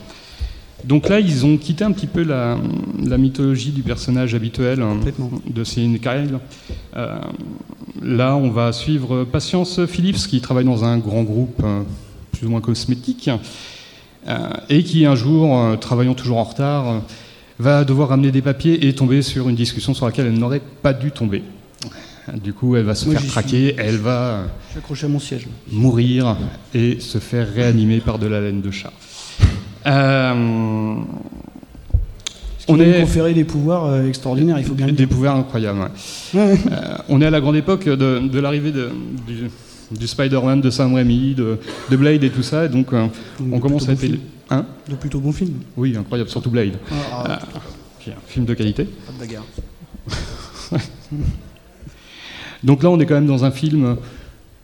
Donc 0.86 1.08
là, 1.08 1.18
ils 1.18 1.46
ont 1.46 1.56
quitté 1.56 1.84
un 1.84 1.92
petit 1.92 2.06
peu 2.06 2.22
la, 2.22 2.58
la 3.02 3.16
mythologie 3.16 3.70
du 3.70 3.82
personnage 3.82 4.34
habituel 4.34 4.82
hein, 4.82 4.98
de 5.46 5.64
Céline 5.64 5.98
Kyle. 5.98 6.38
Euh, 6.96 7.18
là, 8.02 8.36
on 8.36 8.50
va 8.50 8.72
suivre 8.72 9.24
Patience 9.24 9.86
Phillips, 9.86 10.26
qui 10.26 10.40
travaille 10.40 10.66
dans 10.66 10.84
un 10.84 10.98
grand 10.98 11.22
groupe 11.22 11.62
euh, 11.64 11.82
plus 12.32 12.46
ou 12.46 12.50
moins 12.50 12.60
cosmétique, 12.60 13.30
euh, 14.28 14.48
et 14.68 14.82
qui 14.84 15.06
un 15.06 15.14
jour, 15.14 15.78
travaillant 15.78 16.14
toujours 16.14 16.38
en 16.38 16.44
retard, 16.44 17.02
va 17.58 17.84
devoir 17.84 18.10
ramener 18.10 18.30
des 18.30 18.42
papiers 18.42 18.86
et 18.86 18.94
tomber 18.94 19.22
sur 19.22 19.48
une 19.48 19.56
discussion 19.56 19.94
sur 19.94 20.04
laquelle 20.04 20.26
elle 20.26 20.38
n'aurait 20.38 20.62
pas 20.82 20.92
dû 20.92 21.12
tomber. 21.12 21.42
Du 22.42 22.52
coup, 22.52 22.76
elle 22.76 22.84
va 22.84 22.94
se 22.94 23.06
Moi, 23.06 23.16
faire 23.16 23.30
traquer, 23.30 23.74
elle 23.78 23.98
va 23.98 24.44
à 24.76 25.08
mon 25.08 25.18
siège. 25.18 25.46
mourir 25.70 26.36
et 26.74 26.98
se 27.00 27.18
faire 27.18 27.52
réanimer 27.52 28.00
par 28.00 28.18
de 28.18 28.26
la 28.26 28.40
laine 28.40 28.62
de 28.62 28.70
chat. 28.70 28.92
Euh, 29.86 30.94
On 32.68 32.80
est 32.80 33.00
conférer 33.00 33.34
des 33.34 33.44
pouvoirs 33.44 33.84
euh, 33.86 34.08
extraordinaires, 34.08 34.58
il 34.58 34.64
faut 34.64 34.74
bien 34.74 34.86
le 34.86 34.92
des 34.92 34.98
dire. 35.04 35.08
pouvoirs 35.08 35.36
incroyables. 35.36 35.78
ouais. 35.80 36.40
Ouais, 36.40 36.52
ouais. 36.52 36.58
Euh, 36.72 36.96
on 37.08 37.20
est 37.20 37.26
à 37.26 37.30
la 37.30 37.40
grande 37.40 37.56
époque 37.56 37.84
de, 37.86 38.26
de 38.26 38.40
l'arrivée 38.40 38.72
du, 38.72 39.50
du 39.90 40.06
Spider-Man, 40.06 40.60
de 40.62 40.70
Sam 40.70 40.94
Raimi, 40.94 41.34
de, 41.34 41.58
de 41.90 41.96
Blade 41.96 42.24
et 42.24 42.30
tout 42.30 42.42
ça, 42.42 42.64
et 42.64 42.68
donc 42.70 42.88
on 43.52 43.58
commence 43.60 43.84
à 43.84 43.86
bon 43.88 43.92
être... 43.92 44.00
film. 44.00 44.18
Hein 44.50 44.64
De 44.88 44.94
plutôt 44.94 45.20
bons 45.20 45.32
films. 45.32 45.60
Oui, 45.76 45.94
incroyable, 45.96 46.30
surtout 46.30 46.50
Blade. 46.50 46.74
Ah, 46.90 47.24
ah, 47.26 47.38
Puis 47.98 48.10
un 48.10 48.14
film 48.26 48.44
de 48.46 48.54
qualité. 48.54 48.84
pas 48.84 49.12
de 49.12 49.18
bagarre. 49.18 49.44
Donc 52.62 52.82
là, 52.82 52.88
on 52.90 52.98
est 52.98 53.04
quand 53.06 53.14
même 53.14 53.26
dans 53.26 53.44
un 53.44 53.50
film 53.50 53.96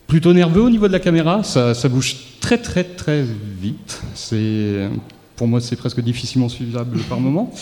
plutôt 0.06 0.32
nerveux 0.32 0.62
au 0.62 0.70
niveau 0.70 0.86
de 0.88 0.92
la 0.92 1.00
caméra. 1.00 1.42
Ça, 1.42 1.74
ça 1.74 1.88
bouge 1.88 2.16
très 2.40 2.59
très 2.59 2.85
très 2.85 3.23
vite. 3.61 4.02
C'est, 4.14 4.88
pour 5.37 5.47
moi, 5.49 5.61
c'est 5.61 5.76
presque 5.76 6.00
difficilement 6.00 6.49
suivable 6.49 6.99
par 7.09 7.20
moment. 7.20 7.52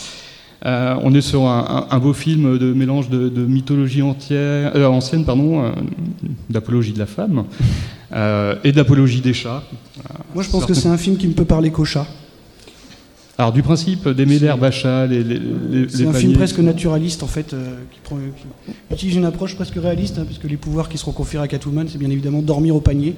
Euh, 0.67 0.97
on 1.05 1.15
est 1.15 1.21
sur 1.21 1.43
un, 1.47 1.87
un- 1.91 1.97
un 1.97 1.99
beau 2.01 2.13
film 2.13 2.59
de 2.59 2.73
mélange 2.73 3.09
de, 3.09 3.29
de 3.29 3.47
mythologie 3.47 4.03
entière, 4.03 4.73
euh, 4.75 4.87
ancienne, 4.87 5.25
pardon, 5.25 5.63
euh, 5.63 5.71
d'apologie 6.51 6.93
de 6.93 6.99
la 6.99 7.07
femme 7.07 7.45
et 8.65 8.73
d'apologie 8.73 9.21
des 9.21 9.35
chats. 9.35 9.63
Moi, 10.35 10.43
je 10.43 10.49
pense 10.51 10.65
que 10.65 10.75
c'est 10.75 10.89
un 10.89 10.97
film 10.97 11.17
qui 11.19 11.27
me 11.29 11.35
peut 11.35 11.45
parler 11.45 11.71
qu'au 11.71 11.85
chat. 11.85 12.07
Alors 13.37 13.53
du 13.53 13.63
principe 13.63 14.09
d'aimer 14.09 14.41
l'herbe 14.41 14.65
à 14.65 14.73
chat, 14.73 15.07
les, 15.07 15.23
les, 15.23 15.39
les, 15.39 15.89
C'est 15.89 15.99
les 15.99 16.07
un 16.09 16.13
film 16.13 16.33
presque 16.33 16.59
naturaliste 16.59 17.23
en 17.23 17.29
fait, 17.29 17.55
qui, 17.93 18.01
prend- 18.03 18.17
qui 18.17 18.95
utilise 18.95 19.15
une 19.15 19.27
approche 19.27 19.55
presque 19.55 19.77
réaliste, 19.77 20.19
hein, 20.19 20.25
puisque 20.27 20.45
les 20.45 20.57
pouvoirs 20.57 20.89
qui 20.89 20.99
seront 20.99 21.13
conférés 21.13 21.45
à 21.45 21.49
Catwoman, 21.49 21.87
c'est 21.89 21.99
bien 21.99 22.11
évidemment 22.11 22.43
dormir 22.43 22.75
au 22.75 22.81
panier 22.81 23.15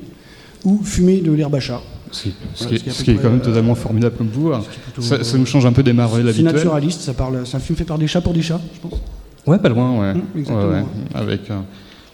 ou 0.65 0.83
fumer 0.83 1.21
de 1.21 1.33
l'herbe 1.33 1.55
à 1.55 1.61
chat. 1.61 1.81
Ce 2.13 2.25
qui, 2.25 2.35
ce 2.55 2.65
Voilà, 2.65 2.79
qui 2.79 2.79
ce 2.79 2.83
qui 2.85 2.89
est 2.91 2.93
ce 2.93 3.05
qui 3.05 3.15
quand 3.17 3.31
même 3.31 3.41
totalement 3.41 3.75
formidable 3.77 4.17
comme 4.17 4.29
pouvoir. 4.29 4.63
plutôt, 4.63 5.01
Ça, 5.03 5.23
ça 5.23 5.39
nous 5.39 5.47
change 5.47 5.65
un 5.65 5.73
peu 5.73 5.83
des 5.85 5.93
Marvel 5.93 6.25
C'est 6.25 6.31
habituels. 6.31 6.53
naturaliste, 6.55 7.01
ça 7.03 7.15
parle, 7.15 7.43
c'est 7.47 7.57
un 7.57 7.61
film 7.61 7.77
fait 7.77 7.85
par 7.85 7.99
des 7.99 8.09
chats 8.09 8.21
pour 8.21 8.33
des 8.33 8.43
chats, 8.43 8.61
je 8.75 8.81
pense. 8.89 8.99
Ouais, 9.47 9.59
pas 9.59 9.69
loin, 9.69 9.99
ouais. 10.01 10.15
Mm, 10.15 10.23
exactement, 10.37 10.59
Ouais, 10.69 10.75
ouais. 10.75 10.81
ouais. 10.81 10.85
Avec, 11.15 11.51
euh, 11.51 11.61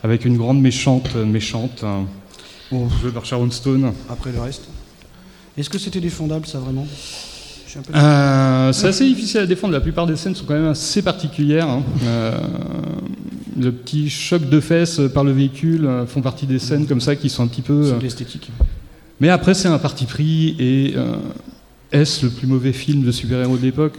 avec 0.03 0.25
une 0.27 0.37
grande 0.37 0.61
méchante, 0.61 1.09
euh, 1.17 1.25
méchante, 1.25 1.81
euh, 1.83 2.03
Oh. 2.73 2.89
jouée 3.01 3.11
par 3.13 3.25
Sharon 3.25 3.51
Stone. 3.51 3.93
Après 4.11 4.33
le 4.33 4.41
reste. 4.41 4.63
Est-ce 5.57 5.71
que 5.71 5.79
c'était 5.79 6.01
défendable 6.01 6.47
ça 6.47 6.59
vraiment? 6.59 6.87
Euh, 7.95 8.73
c'est 8.73 8.87
assez 8.89 9.05
difficile 9.07 9.41
à 9.41 9.47
défendre. 9.47 9.73
La 9.75 9.81
plupart 9.81 10.07
des 10.07 10.17
scènes 10.17 10.35
sont 10.35 10.45
quand 10.47 10.55
même 10.55 10.69
assez 10.69 11.03
particulières. 11.03 11.69
hein. 11.69 11.83
Le 13.59 13.73
petit 13.73 14.11
choc 14.11 14.49
de 14.49 14.61
fesses 14.61 15.01
par 15.15 15.25
le 15.25 15.33
véhicule 15.33 15.87
euh, 15.87 16.07
font 16.07 16.21
partie 16.21 16.47
des 16.47 16.59
scènes 16.59 16.87
comme 16.87 17.01
ça 17.01 17.17
qui 17.17 17.31
sont 17.31 17.43
un 17.43 17.47
petit 17.47 17.63
peu. 17.63 17.85
C'est 17.85 17.93
euh, 17.93 18.01
l'esthétique. 18.01 18.51
Mais 19.21 19.31
après, 19.31 19.55
c'est 19.55 19.69
un 19.69 19.79
parti 19.79 20.05
pris 20.05 20.57
et 20.59 20.95
euh, 20.97 21.17
est-ce 21.91 22.27
le 22.27 22.31
plus 22.31 22.47
mauvais 22.47 22.73
film 22.73 23.03
de 23.03 23.11
super-héros 23.11 23.57
de 23.57 23.63
l'époque? 23.63 23.99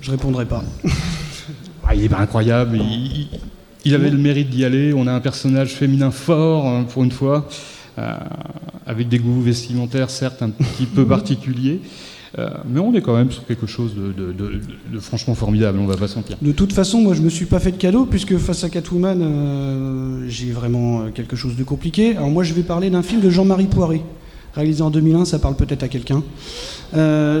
Je 0.00 0.10
répondrai 0.10 0.46
pas. 0.46 0.64
Ah, 1.90 1.94
Il 1.94 2.04
est 2.04 2.08
pas 2.10 2.18
incroyable. 2.18 2.78
Il, 3.82 3.94
avait 3.94 4.10
le 4.10 4.18
mérite 4.18 4.50
d'y 4.50 4.66
aller. 4.66 4.92
On 4.92 5.06
a 5.06 5.12
un 5.12 5.20
personnage 5.20 5.70
féminin 5.70 6.10
fort 6.10 6.66
hein, 6.66 6.84
pour 6.84 7.02
une 7.02 7.10
fois, 7.10 7.48
euh, 7.98 8.12
avec 8.86 9.08
des 9.08 9.18
goûts 9.18 9.40
vestimentaires 9.40 10.10
certes 10.10 10.42
un 10.42 10.50
petit 10.50 10.84
peu 10.84 11.06
particuliers. 11.06 11.80
Euh, 12.36 12.50
mais 12.66 12.80
on 12.80 12.92
est 12.94 13.00
quand 13.00 13.16
même 13.16 13.30
sur 13.30 13.46
quelque 13.46 13.66
chose 13.66 13.94
de, 13.94 14.98
franchement 15.00 15.34
formidable, 15.34 15.78
on 15.78 15.86
va 15.86 15.96
pas 15.96 16.08
se 16.08 16.16
mentir. 16.16 16.36
De 16.42 16.52
toute 16.52 16.72
façon, 16.72 17.00
moi 17.00 17.14
je 17.14 17.22
me 17.22 17.30
suis 17.30 17.46
pas 17.46 17.60
fait 17.60 17.72
de 17.72 17.76
cadeau 17.76 18.04
puisque 18.04 18.36
face 18.36 18.64
à 18.64 18.68
Catwoman, 18.68 19.20
euh, 19.22 20.24
j'ai 20.28 20.50
vraiment 20.50 21.00
euh, 21.00 21.10
quelque 21.10 21.36
chose 21.36 21.56
de 21.56 21.64
compliqué. 21.64 22.16
Alors 22.16 22.30
moi 22.30 22.44
je 22.44 22.54
vais 22.54 22.62
parler 22.62 22.90
d'un 22.90 23.02
film 23.02 23.20
de 23.20 23.30
Jean-Marie 23.30 23.66
Poiré, 23.66 24.02
réalisé 24.54 24.82
en 24.82 24.90
2001, 24.90 25.24
ça 25.24 25.38
parle 25.38 25.56
peut-être 25.56 25.82
à 25.82 25.88
quelqu'un. 25.88 26.22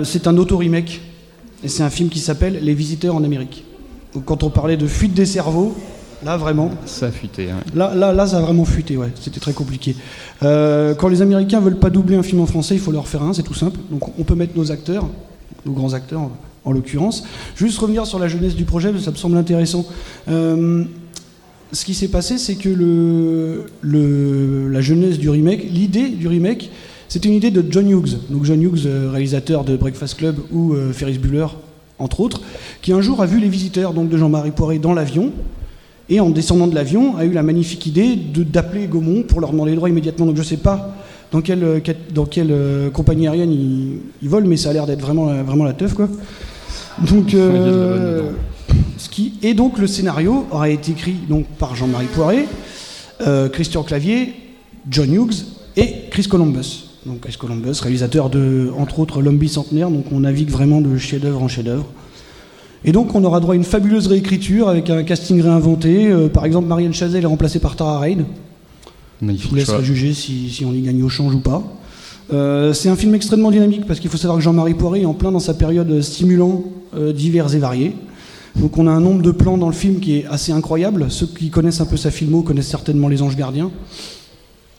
C'est 0.04 0.26
un 0.26 0.36
auto-remake 0.36 1.00
et 1.64 1.68
c'est 1.68 1.82
un 1.82 1.90
film 1.90 2.08
qui 2.08 2.18
s'appelle 2.18 2.60
Les 2.62 2.74
Visiteurs 2.74 3.14
en 3.14 3.24
Amérique. 3.24 3.64
Quand 4.24 4.42
on 4.42 4.50
parlait 4.50 4.76
de 4.76 4.86
fuite 4.86 5.14
des 5.14 5.26
cerveaux, 5.26 5.76
là 6.24 6.36
vraiment, 6.36 6.70
Ça 6.86 7.06
a 7.06 7.10
fuité. 7.10 7.48
Là, 7.74 7.94
là, 7.94 8.12
là, 8.12 8.26
ça 8.26 8.38
a 8.38 8.40
vraiment 8.40 8.64
fuité, 8.64 8.96
ouais. 8.96 9.08
C'était 9.20 9.40
très 9.40 9.52
compliqué. 9.52 9.94
Euh, 10.42 10.94
quand 10.94 11.08
les 11.08 11.22
Américains 11.22 11.60
veulent 11.60 11.78
pas 11.78 11.90
doubler 11.90 12.16
un 12.16 12.22
film 12.22 12.40
en 12.40 12.46
français, 12.46 12.74
il 12.74 12.80
faut 12.80 12.92
leur 12.92 13.06
faire 13.08 13.22
un, 13.22 13.32
c'est 13.32 13.42
tout 13.42 13.54
simple. 13.54 13.78
Donc 13.90 14.18
on 14.18 14.24
peut 14.24 14.34
mettre 14.34 14.56
nos 14.56 14.70
acteurs, 14.72 15.06
nos 15.64 15.72
grands 15.72 15.94
acteurs 15.94 16.20
en, 16.20 16.32
en 16.64 16.72
l'occurrence. 16.72 17.24
Juste 17.56 17.78
revenir 17.78 18.06
sur 18.06 18.18
la 18.18 18.28
jeunesse 18.28 18.54
du 18.54 18.64
projet, 18.64 18.88
parce 18.90 19.00
que 19.00 19.04
ça 19.04 19.10
me 19.12 19.16
semble 19.16 19.36
intéressant. 19.36 19.86
Euh, 20.28 20.84
ce 21.72 21.84
qui 21.84 21.94
s'est 21.94 22.08
passé, 22.08 22.38
c'est 22.38 22.54
que 22.56 22.68
le, 22.70 23.66
le- 23.82 24.68
la 24.68 24.80
jeunesse 24.80 25.18
du 25.18 25.28
remake, 25.28 25.64
l'idée 25.70 26.08
du 26.08 26.26
remake, 26.26 26.70
c'était 27.08 27.28
une 27.28 27.34
idée 27.34 27.50
de 27.50 27.64
John 27.70 27.88
Hughes. 27.88 28.18
Donc 28.30 28.44
John 28.44 28.60
Hughes, 28.62 28.86
euh, 28.86 29.10
réalisateur 29.10 29.64
de 29.64 29.76
Breakfast 29.76 30.16
Club 30.16 30.36
ou 30.52 30.72
euh, 30.74 30.92
Ferris 30.92 31.18
Bueller, 31.18 31.46
entre 31.98 32.20
autres, 32.20 32.40
qui 32.82 32.92
un 32.92 33.00
jour 33.00 33.20
a 33.22 33.26
vu 33.26 33.40
les 33.40 33.48
visiteurs 33.48 33.92
donc, 33.92 34.08
de 34.08 34.16
Jean-Marie 34.16 34.50
Poiré 34.52 34.78
dans 34.78 34.94
l'avion, 34.94 35.32
et 36.10 36.20
en 36.20 36.30
descendant 36.30 36.66
de 36.66 36.74
l'avion, 36.74 37.16
a 37.16 37.24
eu 37.24 37.32
la 37.32 37.42
magnifique 37.42 37.86
idée 37.86 38.16
d'appeler 38.16 38.86
Gaumont 38.86 39.22
pour 39.22 39.40
leur 39.40 39.50
demander 39.50 39.70
les 39.72 39.76
droits 39.76 39.90
immédiatement. 39.90 40.26
Donc 40.26 40.36
je 40.36 40.40
ne 40.42 40.46
sais 40.46 40.56
pas 40.56 40.94
dans 41.30 41.40
quelle, 41.42 41.62
euh, 41.62 41.80
dans 42.14 42.24
quelle 42.24 42.50
euh, 42.50 42.90
compagnie 42.90 43.28
aérienne 43.28 43.52
ils, 43.52 43.98
ils 44.22 44.28
volent, 44.28 44.48
mais 44.48 44.56
ça 44.56 44.70
a 44.70 44.72
l'air 44.72 44.86
d'être 44.86 45.02
vraiment, 45.02 45.26
la- 45.26 45.42
vraiment 45.42 45.64
la 45.64 45.74
teuf, 45.74 45.92
quoi. 45.94 46.08
Donc, 47.10 47.34
euh, 47.34 48.30
ce 48.96 49.08
qui, 49.08 49.34
et 49.42 49.54
donc 49.54 49.78
le 49.78 49.86
scénario 49.86 50.46
aurait 50.50 50.74
été 50.74 50.92
écrit 50.92 51.14
donc, 51.28 51.46
par 51.58 51.76
Jean-Marie 51.76 52.06
Poiré, 52.06 52.46
euh, 53.26 53.48
Christian 53.48 53.82
Clavier, 53.82 54.32
John 54.90 55.12
Hughes 55.12 55.44
et 55.76 55.94
Chris 56.10 56.24
Columbus. 56.24 56.86
Donc 57.06 57.20
Chris 57.20 57.36
Columbus, 57.38 57.80
réalisateur 57.82 58.30
de, 58.30 58.72
entre 58.76 58.98
autres, 58.98 59.22
L'homme 59.22 59.38
bicentenaire, 59.38 59.90
donc 59.90 60.06
on 60.12 60.20
navigue 60.20 60.50
vraiment 60.50 60.80
de 60.80 60.96
chef-d'œuvre 60.96 61.42
en 61.42 61.48
chef-d'œuvre. 61.48 61.86
Et 62.84 62.92
donc 62.92 63.14
on 63.14 63.24
aura 63.24 63.40
droit 63.40 63.54
à 63.54 63.56
une 63.56 63.64
fabuleuse 63.64 64.06
réécriture 64.06 64.68
avec 64.68 64.90
un 64.90 65.02
casting 65.02 65.40
réinventé. 65.40 66.08
Euh, 66.08 66.28
par 66.28 66.44
exemple, 66.44 66.68
Marianne 66.68 66.94
Chazelle 66.94 67.24
est 67.24 67.26
remplacée 67.26 67.58
par 67.58 67.76
Tara 67.76 67.98
Reid. 67.98 68.24
Je 69.20 69.48
vous 69.48 69.54
laisserai 69.54 69.82
juger 69.82 70.14
si, 70.14 70.48
si 70.50 70.64
on 70.64 70.72
y 70.72 70.80
gagne 70.80 71.02
au 71.02 71.08
change 71.08 71.34
ou 71.34 71.40
pas. 71.40 71.62
Euh, 72.32 72.72
c'est 72.74 72.88
un 72.88 72.96
film 72.96 73.14
extrêmement 73.14 73.50
dynamique 73.50 73.86
parce 73.86 74.00
qu'il 74.00 74.10
faut 74.10 74.18
savoir 74.18 74.38
que 74.38 74.44
Jean-Marie 74.44 74.74
Poiré 74.74 75.00
est 75.02 75.06
en 75.06 75.14
plein 75.14 75.32
dans 75.32 75.40
sa 75.40 75.54
période 75.54 76.00
stimulant, 76.02 76.64
euh, 76.94 77.12
divers 77.12 77.54
et 77.54 77.58
variés. 77.58 77.94
Donc 78.56 78.76
on 78.76 78.86
a 78.86 78.90
un 78.90 79.00
nombre 79.00 79.22
de 79.22 79.30
plans 79.30 79.56
dans 79.56 79.68
le 79.68 79.74
film 79.74 80.00
qui 80.00 80.18
est 80.18 80.26
assez 80.26 80.52
incroyable. 80.52 81.06
Ceux 81.10 81.26
qui 81.26 81.50
connaissent 81.50 81.80
un 81.80 81.86
peu 81.86 81.96
sa 81.96 82.10
filmo 82.10 82.42
connaissent 82.42 82.68
certainement 82.68 83.08
Les 83.08 83.22
Anges 83.22 83.36
Gardiens. 83.36 83.70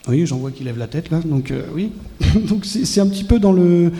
Oui, 0.08 0.26
j'en 0.26 0.38
vois 0.38 0.50
qui 0.50 0.64
lève 0.64 0.78
la 0.78 0.86
tête 0.86 1.10
là. 1.10 1.20
Donc 1.24 1.50
euh, 1.50 1.62
oui, 1.74 1.90
donc 2.48 2.64
c'est 2.64 3.00
un 3.00 3.06
petit 3.06 3.24
peu 3.24 3.38
dans 3.38 3.52
le 3.52 3.92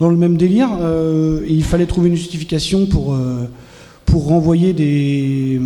dans 0.00 0.08
le 0.10 0.16
même 0.16 0.36
délire. 0.36 0.68
Euh, 0.80 1.40
il 1.48 1.64
fallait 1.64 1.86
trouver 1.86 2.08
une 2.08 2.16
justification 2.16 2.86
pour 2.86 3.14
euh, 3.14 3.48
pour 4.06 4.26
renvoyer 4.26 4.72
des 4.72 5.60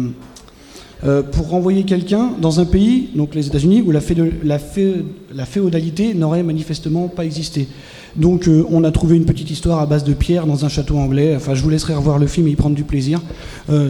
euh, 1.04 1.22
pour 1.22 1.48
renvoyer 1.48 1.82
quelqu'un 1.82 2.30
dans 2.40 2.60
un 2.60 2.64
pays, 2.64 3.08
donc 3.16 3.34
les 3.34 3.46
États-Unis, 3.48 3.82
où 3.82 3.90
la, 3.90 4.00
féo- 4.00 4.30
la 4.44 4.58
fé- 4.58 5.04
la 5.34 5.46
féodalité 5.46 6.14
n'aurait 6.14 6.44
manifestement 6.44 7.08
pas 7.08 7.24
existé. 7.24 7.66
Donc 8.14 8.48
on 8.70 8.84
a 8.84 8.90
trouvé 8.92 9.16
une 9.16 9.24
petite 9.24 9.50
histoire 9.50 9.80
à 9.80 9.86
base 9.86 10.04
de 10.04 10.12
pierres 10.12 10.46
dans 10.46 10.64
un 10.64 10.68
château 10.68 10.98
anglais. 10.98 11.34
Enfin, 11.34 11.54
je 11.54 11.62
vous 11.62 11.70
laisserai 11.70 11.94
revoir 11.94 12.18
le 12.18 12.26
film 12.26 12.46
et 12.46 12.50
y 12.50 12.56
prendre 12.56 12.76
du 12.76 12.84
plaisir, 12.84 13.22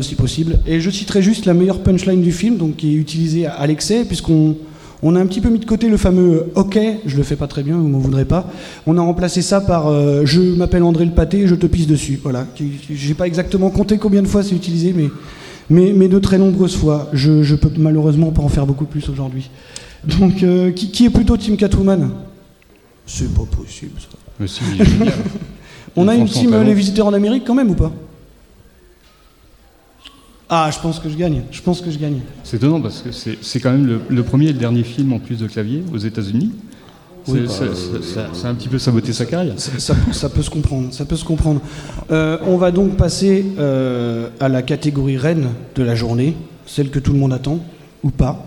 si 0.00 0.14
possible. 0.14 0.60
Et 0.64 0.80
je 0.80 0.90
citerai 0.90 1.22
juste 1.22 1.44
la 1.44 1.54
meilleure 1.54 1.80
punchline 1.80 2.22
du 2.22 2.30
film, 2.30 2.56
donc 2.56 2.76
qui 2.76 2.92
est 2.92 2.96
utilisée 2.96 3.46
à 3.46 3.66
l'excès, 3.66 4.04
puisqu'on 4.04 4.56
on 5.02 5.16
a 5.16 5.20
un 5.20 5.26
petit 5.26 5.40
peu 5.40 5.48
mis 5.48 5.58
de 5.58 5.64
côté 5.64 5.88
le 5.88 5.96
fameux 5.96 6.46
euh, 6.56 6.60
OK, 6.60 6.78
je 7.04 7.16
le 7.16 7.22
fais 7.22 7.36
pas 7.36 7.46
très 7.46 7.62
bien, 7.62 7.76
vous 7.76 7.88
m'en 7.88 7.98
voudrez 7.98 8.24
pas. 8.24 8.48
On 8.86 8.96
a 8.96 9.00
remplacé 9.00 9.42
ça 9.42 9.60
par 9.60 9.88
euh, 9.88 10.22
Je 10.24 10.40
m'appelle 10.40 10.82
André 10.82 11.04
le 11.04 11.10
Pâté, 11.10 11.46
je 11.46 11.54
te 11.54 11.66
pisse 11.66 11.86
dessus. 11.86 12.20
Voilà. 12.22 12.46
J'ai 12.90 13.14
pas 13.14 13.26
exactement 13.26 13.70
compté 13.70 13.98
combien 13.98 14.22
de 14.22 14.28
fois 14.28 14.42
c'est 14.42 14.54
utilisé, 14.54 14.92
mais, 14.96 15.08
mais, 15.68 15.92
mais 15.92 16.08
de 16.08 16.18
très 16.18 16.38
nombreuses 16.38 16.76
fois. 16.76 17.08
Je, 17.12 17.42
je 17.42 17.54
peux 17.56 17.70
malheureusement 17.76 18.30
pas 18.30 18.42
en 18.42 18.48
faire 18.48 18.66
beaucoup 18.66 18.86
plus 18.86 19.08
aujourd'hui. 19.08 19.50
Donc, 20.04 20.42
euh, 20.42 20.70
qui, 20.70 20.90
qui 20.90 21.06
est 21.06 21.10
plutôt 21.10 21.36
Team 21.36 21.56
Catwoman? 21.56 22.10
C'est 23.06 23.32
pas 23.34 23.44
possible 23.44 24.00
ça. 24.00 24.18
Mais 24.38 24.46
si. 24.46 24.62
On 25.96 26.08
a 26.08 26.14
une 26.14 26.26
team 26.26 26.54
euh. 26.54 26.64
Les 26.64 26.74
Visiteurs 26.74 27.06
en 27.06 27.12
Amérique 27.12 27.44
quand 27.46 27.54
même 27.54 27.70
ou 27.70 27.74
pas? 27.74 27.92
Ah, 30.54 30.70
je 30.70 30.78
pense 30.80 30.98
que 31.00 31.08
je 31.08 31.16
gagne. 31.16 31.40
Je 31.50 31.62
pense 31.62 31.80
que 31.80 31.90
je 31.90 31.98
gagne. 31.98 32.20
C'est 32.44 32.58
étonnant 32.58 32.78
parce 32.78 33.00
que 33.00 33.08
c'est 33.10 33.58
quand 33.58 33.70
même 33.72 33.86
le, 33.86 34.00
le 34.10 34.22
premier 34.22 34.48
et 34.48 34.52
le 34.52 34.58
dernier 34.58 34.82
film 34.82 35.14
en 35.14 35.18
plus 35.18 35.38
de 35.38 35.46
clavier 35.46 35.82
aux 35.94 35.96
États-Unis. 35.96 36.52
C'est 37.24 37.32
Oui, 37.32 37.40
bah, 37.46 38.26
c'est 38.34 38.46
un 38.48 38.54
petit 38.54 38.68
peu 38.68 38.78
saboté 38.78 39.14
sa 39.14 39.24
carrière. 39.24 39.54
Ça, 39.56 39.70
ça- 39.78 39.96
ça 40.12 40.28
peut 40.28 40.42
se 40.42 40.50
comprendre, 40.50 40.92
ça 40.92 41.06
peut 41.06 41.16
se 41.16 41.24
comprendre. 41.24 41.62
Euh, 42.10 42.36
on 42.46 42.58
va 42.58 42.70
donc 42.70 42.98
passer 42.98 43.46
euh, 43.58 44.28
à 44.40 44.50
la 44.50 44.60
catégorie 44.60 45.16
reine 45.16 45.46
de 45.74 45.82
la 45.84 45.94
journée, 45.94 46.36
celle 46.66 46.90
que 46.90 46.98
tout 46.98 47.12
le 47.14 47.18
monde 47.18 47.32
attend, 47.32 47.60
ou 48.02 48.10
pas. 48.10 48.44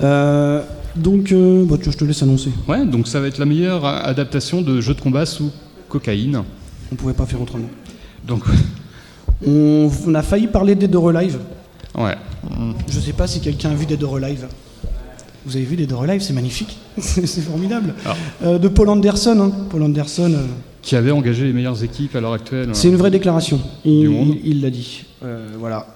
Euh, 0.00 0.62
donc, 0.96 1.32
euh, 1.32 1.66
bah, 1.66 1.76
tu- 1.82 1.92
je 1.92 1.96
te 1.98 2.04
laisse 2.04 2.22
annoncer. 2.22 2.50
Ouais, 2.66 2.86
donc 2.86 3.08
ça 3.08 3.20
va 3.20 3.26
être 3.26 3.38
la 3.38 3.44
meilleure 3.46 3.84
adaptation 3.84 4.62
de 4.62 4.80
jeu 4.80 4.94
de 4.94 5.00
combat 5.02 5.26
sous 5.26 5.50
cocaïne. 5.90 6.42
On 6.90 6.94
pouvait 6.94 7.12
pas 7.12 7.26
faire 7.26 7.42
autrement. 7.42 7.68
Donc, 8.26 8.44
On, 9.46 9.90
on 10.06 10.14
a 10.14 10.22
failli 10.22 10.46
parler 10.46 10.76
or 10.94 11.08
Alive. 11.10 11.38
ouais. 11.98 12.16
Je 12.88 13.00
sais 13.00 13.12
pas 13.12 13.26
si 13.26 13.40
quelqu'un 13.40 13.70
a 13.70 13.74
vu 13.74 13.86
Dead 13.86 14.02
or 14.02 14.16
Alive. 14.16 14.46
Vous 15.44 15.56
avez 15.56 15.64
vu 15.64 15.86
or 15.92 16.02
Alive, 16.04 16.20
c'est 16.22 16.32
magnifique, 16.32 16.78
c'est 16.98 17.26
formidable. 17.40 17.94
Ah. 18.06 18.14
Euh, 18.44 18.58
de 18.58 18.68
Paul 18.68 18.88
Anderson, 18.88 19.38
hein. 19.40 19.52
Paul 19.70 19.82
Anderson. 19.82 20.32
euh, 20.34 20.46
Qui 20.82 20.94
avait 20.96 21.10
engagé 21.10 21.44
les 21.44 21.52
meilleures 21.52 21.82
équipes 21.82 22.14
à 22.16 22.20
l'heure 22.20 22.34
actuelle. 22.34 22.68
C'est 22.72 22.88
une 22.88 22.96
vraie 22.96 23.10
déclaration. 23.10 23.60
Il 23.84 24.60
l'a 24.60 24.70
dit. 24.70 25.04
Euh, 25.24 25.48
voilà. 25.58 25.86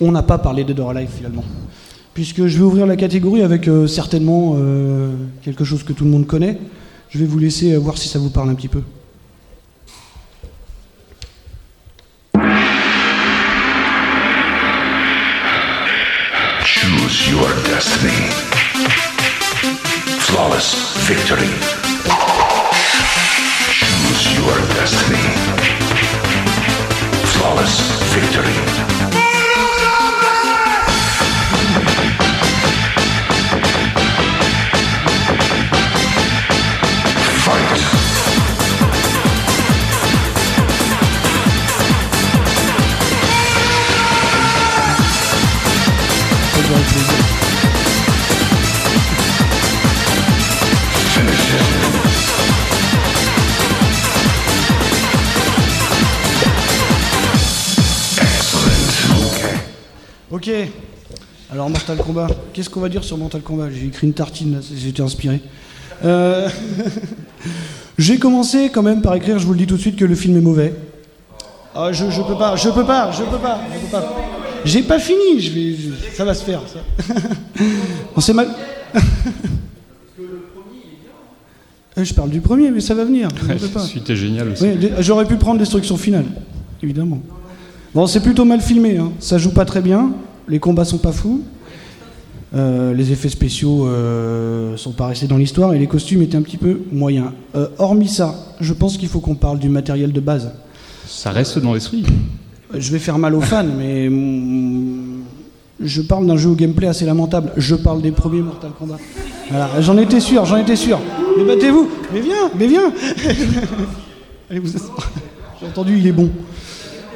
On 0.00 0.12
n'a 0.12 0.22
pas 0.22 0.38
parlé 0.38 0.64
de 0.64 0.68
Dead 0.72 0.80
or 0.80 0.90
Alive 0.90 1.10
finalement. 1.14 1.44
Puisque 2.12 2.46
je 2.46 2.56
vais 2.58 2.64
ouvrir 2.64 2.86
la 2.86 2.96
catégorie 2.96 3.42
avec 3.42 3.68
euh, 3.68 3.86
certainement 3.86 4.54
euh, 4.58 5.12
quelque 5.42 5.64
chose 5.64 5.82
que 5.84 5.92
tout 5.92 6.04
le 6.04 6.10
monde 6.10 6.26
connaît. 6.26 6.58
Je 7.08 7.18
vais 7.18 7.24
vous 7.24 7.38
laisser 7.38 7.72
euh, 7.72 7.78
voir 7.78 7.96
si 7.96 8.08
ça 8.08 8.18
vous 8.18 8.30
parle 8.30 8.50
un 8.50 8.54
petit 8.54 8.68
peu. 8.68 8.82
Choose 17.20 17.32
your 17.32 17.54
destiny. 17.64 18.30
Flawless 20.20 20.96
victory. 21.06 21.50
Choose 23.70 24.38
your 24.38 24.56
destiny. 24.74 25.28
Flawless 27.32 27.80
victory. 28.14 29.09
Alors 61.52 61.68
Mortal 61.68 61.96
Kombat. 61.98 62.28
Qu'est-ce 62.52 62.70
qu'on 62.70 62.80
va 62.80 62.88
dire 62.88 63.02
sur 63.04 63.16
Mortal 63.18 63.40
Kombat? 63.42 63.70
J'ai 63.70 63.86
écrit 63.86 64.06
une 64.06 64.12
tartine, 64.12 64.52
là, 64.54 64.58
j'étais 64.76 65.02
inspiré. 65.02 65.40
Euh, 66.04 66.48
J'ai 67.98 68.18
commencé 68.18 68.70
quand 68.72 68.82
même 68.82 69.02
par 69.02 69.14
écrire, 69.14 69.38
je 69.38 69.44
vous 69.46 69.52
le 69.52 69.58
dis 69.58 69.66
tout 69.66 69.76
de 69.76 69.80
suite, 69.80 69.96
que 69.96 70.06
le 70.06 70.14
film 70.14 70.34
est 70.36 70.40
mauvais. 70.40 70.72
Ah, 71.74 71.92
je, 71.92 72.08
je 72.10 72.22
peux 72.22 72.36
pas, 72.36 72.56
je 72.56 72.70
peux 72.70 72.84
pas, 72.86 73.10
je 73.12 73.22
peux 73.24 73.36
pas, 73.38 73.60
je 73.74 73.78
peux 73.78 73.86
pas. 73.90 74.14
J'ai 74.64 74.82
pas 74.82 74.98
fini, 74.98 75.38
je 75.40 75.50
vais, 75.52 75.74
je- 75.76 76.16
ça 76.16 76.24
va 76.24 76.32
se 76.32 76.42
faire. 76.44 76.62
Ça. 76.66 77.14
On 78.16 78.20
s'est 78.20 78.32
mal. 78.32 78.48
Euh, 81.98 82.04
je 82.04 82.14
parle 82.14 82.30
du 82.30 82.40
premier, 82.40 82.70
mais 82.70 82.80
ça 82.80 82.94
va 82.94 83.04
venir. 83.04 83.26
La 83.48 83.80
suite 83.82 84.08
est 84.08 84.14
géniale 84.16 84.50
aussi. 84.50 84.62
Oui, 84.62 84.76
dé- 84.76 84.92
j'aurais 85.00 85.24
pu 85.26 85.34
prendre 85.34 85.58
Destruction 85.58 85.96
Finale, 85.96 86.24
évidemment. 86.84 87.20
Bon, 87.92 88.06
c'est 88.06 88.20
plutôt 88.20 88.44
mal 88.44 88.60
filmé, 88.60 88.96
hein. 88.96 89.10
ça 89.18 89.38
joue 89.38 89.50
pas 89.50 89.64
très 89.64 89.80
bien, 89.80 90.12
les 90.50 90.58
combats 90.58 90.84
sont 90.84 90.98
pas 90.98 91.12
fous, 91.12 91.42
euh, 92.52 92.92
les 92.92 93.12
effets 93.12 93.28
spéciaux 93.28 93.86
euh, 93.86 94.76
sont 94.76 94.90
pas 94.90 95.06
restés 95.06 95.28
dans 95.28 95.36
l'histoire 95.36 95.72
et 95.72 95.78
les 95.78 95.86
costumes 95.86 96.20
étaient 96.22 96.36
un 96.36 96.42
petit 96.42 96.56
peu 96.56 96.80
moyens. 96.90 97.28
Euh, 97.54 97.68
hormis 97.78 98.08
ça, 98.08 98.34
je 98.60 98.72
pense 98.72 98.98
qu'il 98.98 99.08
faut 99.08 99.20
qu'on 99.20 99.36
parle 99.36 99.60
du 99.60 99.68
matériel 99.68 100.12
de 100.12 100.20
base. 100.20 100.50
Ça 101.06 101.30
reste 101.30 101.60
dans 101.60 101.72
l'esprit. 101.72 102.04
Je 102.76 102.90
vais 102.90 102.98
faire 102.98 103.18
mal 103.18 103.36
aux 103.36 103.40
fans, 103.40 103.64
mais 103.64 104.08
mm, 104.08 105.22
je 105.80 106.02
parle 106.02 106.26
d'un 106.26 106.36
jeu 106.36 106.50
au 106.50 106.54
gameplay 106.56 106.88
assez 106.88 107.06
lamentable. 107.06 107.52
Je 107.56 107.76
parle 107.76 108.02
des 108.02 108.10
premiers 108.10 108.42
Mortal 108.42 108.72
Kombat. 108.76 108.98
Voilà, 109.48 109.80
j'en 109.80 109.96
étais 109.96 110.20
sûr, 110.20 110.44
j'en 110.44 110.56
étais 110.56 110.76
sûr. 110.76 110.98
Mais 111.38 111.44
battez-vous, 111.44 111.88
mais 112.12 112.20
viens, 112.20 112.50
mais 112.58 112.66
viens. 112.66 112.92
Allez 114.50 114.58
vous 114.58 114.74
asseoir. 114.74 115.12
J'ai 115.60 115.66
entendu, 115.66 115.98
il 115.98 116.06
est 116.06 116.12
bon. 116.12 116.30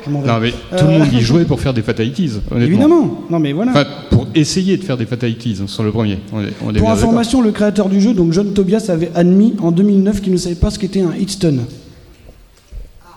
Je 0.07 0.11
m'en 0.11 0.21
vais. 0.21 0.29
Non, 0.29 0.41
mais 0.41 0.53
tout 0.77 0.85
le 0.87 0.99
monde 0.99 1.13
y 1.13 1.21
jouait 1.21 1.45
pour 1.45 1.61
faire 1.63 1.75
des 1.75 1.83
fatalities, 1.83 2.31
honnêtement. 2.51 2.57
Euh. 2.59 2.65
Évidemment, 2.67 3.25
non 3.31 3.39
mais 3.39 3.53
voilà. 3.53 3.73
Enfin, 3.73 3.85
pour 4.11 4.27
essayer 4.35 4.77
de 4.77 4.85
faire 4.85 4.97
des 4.97 5.07
fatalities 5.07 5.63
sur 5.67 5.83
le 5.83 5.91
premier. 5.93 6.19
On 6.33 6.41
est, 6.43 6.53
on 6.65 6.75
est 6.75 6.79
Pour 6.79 6.91
information, 6.91 7.41
le 7.43 7.53
créateur 7.53 7.89
du 7.89 8.01
jeu, 8.01 8.15
donc 8.15 8.33
John 8.33 8.53
Tobias, 8.53 8.87
avait 8.89 9.11
admis 9.15 9.55
en 9.61 9.71
2009 9.73 10.21
qu'il 10.21 10.33
ne 10.33 10.39
savait 10.39 10.55
pas 10.55 10.71
ce 10.71 10.79
qu'était 10.79 11.03
un 11.03 11.15
hitstun. 11.15 11.55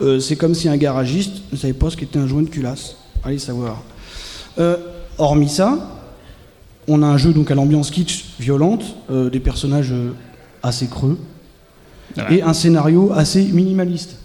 Euh, 0.01 0.19
c'est 0.19 0.35
comme 0.35 0.53
si 0.53 0.69
un 0.69 0.77
garagiste 0.77 1.41
ne 1.51 1.57
savait 1.57 1.73
pas 1.73 1.89
ce 1.89 1.97
qu'était 1.97 2.19
un 2.19 2.27
joint 2.27 2.43
de 2.43 2.49
culasse. 2.49 2.95
Allez 3.23 3.39
savoir. 3.39 3.81
Euh, 4.59 4.77
hormis 5.17 5.49
ça, 5.49 5.77
on 6.87 7.01
a 7.03 7.05
un 7.05 7.17
jeu 7.17 7.33
donc 7.33 7.51
à 7.51 7.55
l'ambiance 7.55 7.91
kitsch 7.91 8.25
violente, 8.39 8.95
euh, 9.11 9.29
des 9.29 9.39
personnages 9.39 9.91
euh, 9.91 10.11
assez 10.63 10.87
creux 10.87 11.17
Voilà. 12.15 12.31
et 12.31 12.41
un 12.41 12.53
scénario 12.53 13.11
assez 13.13 13.43
minimaliste. 13.43 14.17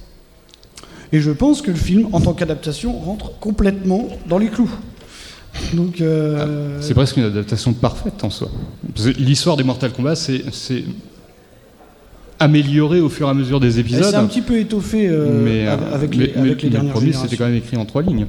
Et 1.13 1.21
je 1.21 1.31
pense 1.31 1.61
que 1.63 1.71
le 1.71 1.77
film, 1.77 2.09
en 2.13 2.21
tant 2.21 2.33
qu'adaptation, 2.33 2.99
rentre 2.99 3.39
complètement 3.39 4.09
dans 4.29 4.39
les 4.39 4.49
clous. 4.49 4.71
Donc, 5.75 6.01
euh, 6.01 6.79
C'est 6.81 6.95
presque 6.95 7.19
une 7.19 7.25
adaptation 7.25 7.75
parfaite 7.75 8.25
en 8.25 8.31
soi. 8.31 8.49
L'histoire 9.19 9.57
des 9.59 9.65
Mortal 9.65 9.93
Kombat, 9.93 10.15
c'est 10.17 10.43
amélioré 12.39 13.01
au 13.01 13.09
fur 13.09 13.29
et 13.29 13.31
à 13.31 13.35
mesure 13.35 13.61
des 13.61 13.79
épisodes. 13.79 14.03
c'est 14.05 14.17
un 14.17 14.27
petit 14.27 14.41
peu 14.41 14.59
étoffé 14.59 15.07
euh, 15.09 15.29
mais, 15.45 15.67
avec, 15.69 16.17
mais- 16.17 16.27
les, 16.27 16.33
mais- 16.35 16.41
avec 16.41 16.63
les 16.63 16.69
mais 16.69 16.73
dernières 16.73 16.89
le 16.89 16.93
premier, 16.95 17.07
générations. 17.13 17.29
c'était 17.31 17.37
quand 17.37 17.49
même 17.49 17.57
écrit 17.59 17.77
en 17.77 17.85
trois 17.85 18.03
lignes. 18.03 18.27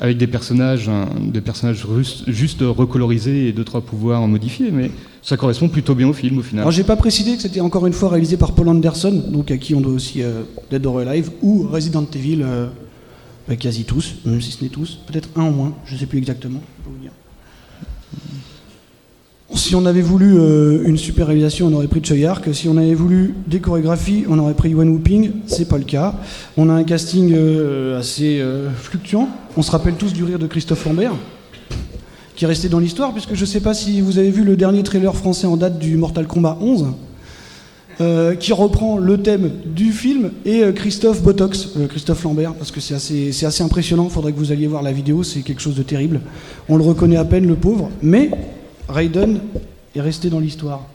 Avec 0.00 0.16
des 0.16 0.26
personnages, 0.26 0.90
des 1.20 1.42
personnages 1.42 1.86
juste 2.26 2.62
recolorisés 2.62 3.48
et 3.48 3.52
deux, 3.52 3.64
trois 3.64 3.82
pouvoirs 3.82 4.26
modifiés. 4.26 4.70
Mais 4.70 4.90
ça 5.22 5.36
correspond 5.36 5.68
plutôt 5.68 5.94
bien 5.94 6.08
au 6.08 6.12
film 6.12 6.38
au 6.38 6.42
final. 6.42 6.62
Alors 6.62 6.72
j'ai 6.72 6.84
pas 6.84 6.96
précisé 6.96 7.36
que 7.36 7.42
c'était 7.42 7.60
encore 7.60 7.86
une 7.86 7.92
fois 7.92 8.08
réalisé 8.08 8.36
par 8.36 8.52
Paul 8.52 8.68
Anderson, 8.68 9.24
donc 9.28 9.50
à 9.50 9.58
qui 9.58 9.74
on 9.74 9.80
doit 9.80 9.92
aussi 9.92 10.22
euh, 10.22 10.42
Dead 10.70 10.84
or 10.86 11.00
Alive 11.00 11.30
ou 11.42 11.68
Resident 11.70 12.06
Evil, 12.14 12.42
euh, 12.42 12.68
bah, 13.46 13.56
quasi 13.56 13.84
tous, 13.84 14.14
même 14.24 14.40
si 14.40 14.52
ce 14.52 14.64
n'est 14.64 14.70
tous, 14.70 14.98
peut-être 15.06 15.28
un 15.36 15.42
en 15.42 15.50
moins, 15.50 15.74
je 15.84 15.96
sais 15.96 16.06
plus 16.06 16.18
exactement. 16.18 16.60
je 16.78 16.84
peux 16.84 16.90
vous 16.90 17.02
dire. 17.02 17.12
Si 19.54 19.74
on 19.74 19.84
avait 19.84 20.00
voulu 20.00 20.38
euh, 20.38 20.84
une 20.84 20.96
super 20.96 21.26
réalisation, 21.26 21.66
on 21.66 21.72
aurait 21.72 21.88
pris 21.88 22.00
Choi 22.04 22.24
Ark. 22.28 22.48
Si 22.52 22.68
on 22.68 22.76
avait 22.76 22.94
voulu 22.94 23.34
des 23.48 23.58
chorégraphies, 23.58 24.24
on 24.28 24.38
aurait 24.38 24.54
pris 24.54 24.70
Yuan 24.70 24.88
Whooping. 24.88 25.32
C'est 25.46 25.68
pas 25.68 25.78
le 25.78 25.84
cas. 25.84 26.14
On 26.56 26.68
a 26.68 26.72
un 26.72 26.84
casting 26.84 27.32
euh, 27.34 27.98
assez 27.98 28.40
euh, 28.40 28.70
fluctuant. 28.70 29.28
On 29.56 29.62
se 29.62 29.72
rappelle 29.72 29.94
tous 29.94 30.12
du 30.12 30.22
rire 30.22 30.38
de 30.38 30.46
Christophe 30.46 30.84
Lambert, 30.86 31.14
qui 32.36 32.44
est 32.44 32.48
resté 32.48 32.68
dans 32.68 32.78
l'histoire, 32.78 33.12
puisque 33.12 33.34
je 33.34 33.44
sais 33.44 33.60
pas 33.60 33.74
si 33.74 34.00
vous 34.00 34.18
avez 34.18 34.30
vu 34.30 34.44
le 34.44 34.56
dernier 34.56 34.84
trailer 34.84 35.16
français 35.16 35.48
en 35.48 35.56
date 35.56 35.80
du 35.80 35.96
Mortal 35.96 36.28
Kombat 36.28 36.56
11, 36.60 36.86
euh, 38.00 38.36
qui 38.36 38.52
reprend 38.52 38.98
le 38.98 39.18
thème 39.18 39.50
du 39.66 39.92
film 39.92 40.30
et 40.44 40.62
Christophe 40.74 41.22
Botox, 41.22 41.70
Christophe 41.88 42.22
Lambert, 42.22 42.54
parce 42.54 42.70
que 42.70 42.80
c'est 42.80 42.94
assez, 42.94 43.32
c'est 43.32 43.46
assez 43.46 43.64
impressionnant. 43.64 44.08
Faudrait 44.08 44.32
que 44.32 44.38
vous 44.38 44.52
alliez 44.52 44.68
voir 44.68 44.82
la 44.82 44.92
vidéo, 44.92 45.24
c'est 45.24 45.40
quelque 45.40 45.60
chose 45.60 45.74
de 45.74 45.82
terrible. 45.82 46.20
On 46.68 46.76
le 46.76 46.84
reconnaît 46.84 47.16
à 47.16 47.24
peine, 47.24 47.46
le 47.46 47.56
pauvre, 47.56 47.90
mais 48.00 48.30
Raiden 48.90 49.40
est 49.94 50.00
resté 50.00 50.30
dans 50.30 50.40
l'histoire. 50.40 50.86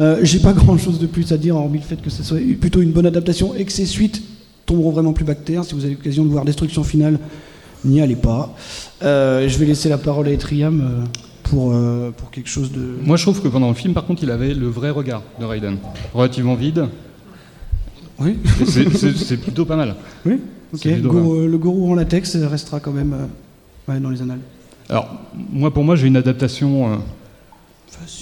Euh, 0.00 0.20
J'ai 0.22 0.38
pas 0.38 0.52
grand 0.54 0.78
chose 0.78 0.98
de 0.98 1.06
plus 1.06 1.32
à 1.32 1.36
dire, 1.36 1.56
hormis 1.56 1.78
le 1.78 1.84
fait 1.84 2.00
que 2.00 2.10
ce 2.10 2.22
soit 2.22 2.38
plutôt 2.60 2.80
une 2.80 2.92
bonne 2.92 3.06
adaptation 3.06 3.54
et 3.54 3.64
que 3.64 3.72
ces 3.72 3.86
suites 3.86 4.22
tomberont 4.66 4.90
vraiment 4.90 5.12
plus 5.12 5.24
bactères. 5.24 5.64
Si 5.64 5.74
vous 5.74 5.84
avez 5.84 5.94
l'occasion 5.94 6.24
de 6.24 6.30
voir 6.30 6.44
Destruction 6.44 6.84
Finale, 6.84 7.18
n'y 7.84 8.00
allez 8.00 8.16
pas. 8.16 8.54
Euh, 9.02 9.48
je 9.48 9.58
vais 9.58 9.66
laisser 9.66 9.88
la 9.88 9.98
parole 9.98 10.28
à 10.28 10.30
Etriam 10.30 10.80
euh, 10.80 11.04
pour, 11.44 11.72
euh, 11.72 12.10
pour 12.10 12.30
quelque 12.30 12.48
chose 12.48 12.70
de. 12.72 12.96
Moi, 13.04 13.16
je 13.16 13.22
trouve 13.22 13.40
que 13.42 13.48
pendant 13.48 13.68
le 13.68 13.74
film, 13.74 13.94
par 13.94 14.04
contre, 14.06 14.22
il 14.22 14.30
avait 14.30 14.54
le 14.54 14.68
vrai 14.68 14.90
regard 14.90 15.22
de 15.40 15.44
Raiden. 15.44 15.78
Relativement 16.14 16.54
vide. 16.54 16.86
Oui, 18.20 18.36
c'est- 18.66 19.36
plutôt 19.36 19.64
pas 19.64 19.76
mal. 19.76 19.94
oui. 20.26 20.40
Ok. 20.74 20.84
Le 20.84 21.56
gourou 21.56 21.90
en 21.90 21.94
latex 21.94 22.36
restera 22.36 22.78
quand 22.80 22.92
même 22.92 23.14
ouais, 23.88 24.00
dans 24.00 24.10
les 24.10 24.20
annales. 24.20 24.40
Alors, 24.88 25.08
moi, 25.52 25.72
pour 25.72 25.84
moi, 25.84 25.96
j'ai 25.96 26.06
une 26.06 26.16
adaptation 26.16 26.92
euh, 26.92 26.96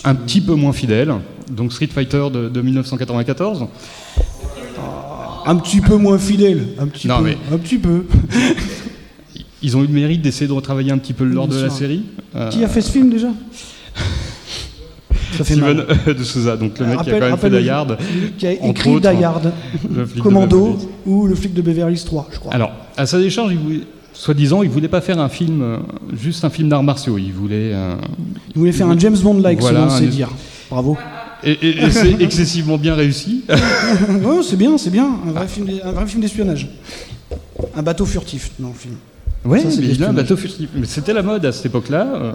un 0.04 0.14
petit 0.14 0.40
peu 0.40 0.54
moins 0.54 0.72
fidèle. 0.72 1.14
Donc, 1.50 1.72
Street 1.72 1.86
Fighter 1.88 2.24
de, 2.32 2.48
de 2.48 2.60
1994. 2.62 3.66
Un 5.48 5.56
petit 5.56 5.80
peu 5.80 5.96
moins 5.96 6.18
fidèle, 6.18 6.66
un 6.80 6.88
petit 6.88 7.06
Non, 7.06 7.18
peu, 7.18 7.24
mais- 7.24 7.38
un 7.52 7.58
petit 7.58 7.78
peu. 7.78 8.04
Ils 9.62 9.76
ont 9.76 9.82
eu 9.82 9.86
le 9.86 9.92
mérite 9.92 10.22
d'essayer 10.22 10.46
de 10.48 10.52
retravailler 10.52 10.90
un 10.92 10.98
petit 10.98 11.12
peu 11.12 11.24
le 11.24 11.30
lore 11.30 11.48
Bien 11.48 11.58
de 11.58 11.62
la 11.64 11.70
série. 11.70 12.02
Euh, 12.34 12.50
Qui 12.50 12.64
a 12.64 12.68
fait 12.68 12.80
ce 12.80 12.90
film 12.90 13.10
déjà? 13.10 13.28
Ça 15.32 15.44
fait 15.44 15.54
Steven 15.54 15.84
de 16.06 16.24
Souza, 16.24 16.56
donc 16.56 16.78
le 16.78 16.86
mec 16.86 17.00
qui 17.02 17.10
a 17.10 17.20
quand 17.20 17.28
même 17.28 17.36
fait 17.38 17.50
Die 17.62 17.68
Hard. 17.68 17.98
Qui 18.38 18.46
a 18.46 18.52
écrit 18.52 18.90
autres, 18.90 19.10
Die 19.12 19.24
Hard, 19.24 19.52
Commando 20.22 20.78
ou 21.04 21.26
le 21.26 21.34
flic 21.34 21.52
de 21.54 21.62
Beverly 21.62 21.94
Hills 21.94 22.04
3, 22.04 22.28
je 22.32 22.38
crois. 22.38 22.54
Alors, 22.54 22.72
à 22.96 23.06
sa 23.06 23.18
décharge, 23.18 23.52
il 23.52 23.58
voulait, 23.58 23.80
soi-disant, 24.16 24.62
il 24.62 24.70
voulait 24.70 24.88
pas 24.88 25.00
faire 25.00 25.18
un 25.20 25.28
film, 25.28 25.62
euh, 25.62 25.76
juste 26.16 26.44
un 26.44 26.50
film 26.50 26.68
d'arts 26.68 26.82
martiaux. 26.82 27.18
Il 27.18 27.32
voulait. 27.32 27.72
euh, 27.74 27.94
Il 28.54 28.58
voulait 28.58 28.72
faire 28.72 28.88
un 28.88 28.98
James 28.98 29.16
Bond-like, 29.16 29.60
Voilà, 29.60 29.88
selon 29.88 29.90
ses 29.98 30.06
un- 30.06 30.10
dires. 30.10 30.30
Bravo. 30.70 30.96
et 31.44 31.52
et- 31.52 31.82
et 31.84 31.90
c'est 31.90 32.16
excessivement 32.20 32.78
bien 32.78 32.94
réussi. 32.94 33.44
ouais, 33.48 34.42
c'est 34.42 34.56
bien, 34.56 34.76
c'est 34.78 34.90
bien. 34.90 35.08
Un 35.28 35.32
vrai 35.32 35.46
film, 35.46 35.66
d'e- 35.66 35.80
un 35.84 35.92
vrai 35.92 36.06
film 36.06 36.20
d'espionnage. 36.22 36.68
Un 37.76 37.82
bateau 37.82 38.04
furtif 38.06 38.50
dans 38.58 38.68
le 38.68 38.74
film. 38.74 38.94
Ça, 39.44 39.50
c'est 39.50 39.52
mais 39.52 39.70
il 39.70 39.78
a 39.78 39.84
un 39.84 39.86
l'espionnage. 39.88 40.14
bateau 40.16 40.36
furtif. 40.36 40.68
Mais 40.74 40.86
c'était 40.86 41.12
la 41.12 41.22
mode 41.22 41.44
à 41.46 41.52
cette 41.52 41.66
époque-là. 41.66 42.06
euh, 42.14 42.32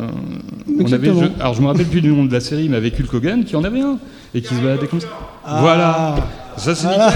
on 0.70 0.72
avait, 0.76 0.82
Exactement. 0.82 1.22
je- 1.24 1.42
alors 1.42 1.54
je 1.56 1.62
me 1.62 1.68
rappelle 1.68 1.86
plus 1.88 2.00
du 2.02 2.10
nom 2.10 2.24
de 2.24 2.32
la 2.32 2.40
série, 2.40 2.70
mais 2.70 2.78
avec 2.78 2.98
Hulk 3.00 3.14
Hogan 3.14 3.44
qui 3.44 3.56
en 3.58 3.64
avait 3.66 3.82
un 3.82 3.98
et 4.34 4.42
qui 4.42 4.56
se 4.56 4.62
baladait 4.62 4.88
comme 4.88 5.02
ça. 5.02 5.08
Ah. 5.44 5.58
Voilà, 5.60 6.16
ça 6.56 6.74
c'est 6.74 6.88
nickel. 6.88 7.12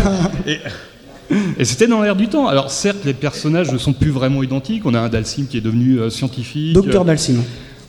Et, 0.47 0.58
et 1.58 1.66
c'était 1.66 1.88
dans 1.88 2.02
l'air 2.02 2.16
du 2.16 2.28
temps. 2.28 2.48
Alors 2.48 2.72
certes, 2.72 3.06
les 3.06 3.14
personnages 3.14 3.72
ne 3.72 3.78
sont 3.78 3.94
plus 3.94 4.12
vraiment 4.12 4.44
identiques. 4.44 4.86
On 4.86 4.94
a 4.94 5.00
un 5.00 5.10
Dalsim 5.10 5.46
qui 5.50 5.58
est 5.58 5.62
devenu 5.62 6.00
euh, 6.00 6.10
scientifique. 6.10 6.74
Docteur 6.74 7.06
Dalsim. 7.06 7.42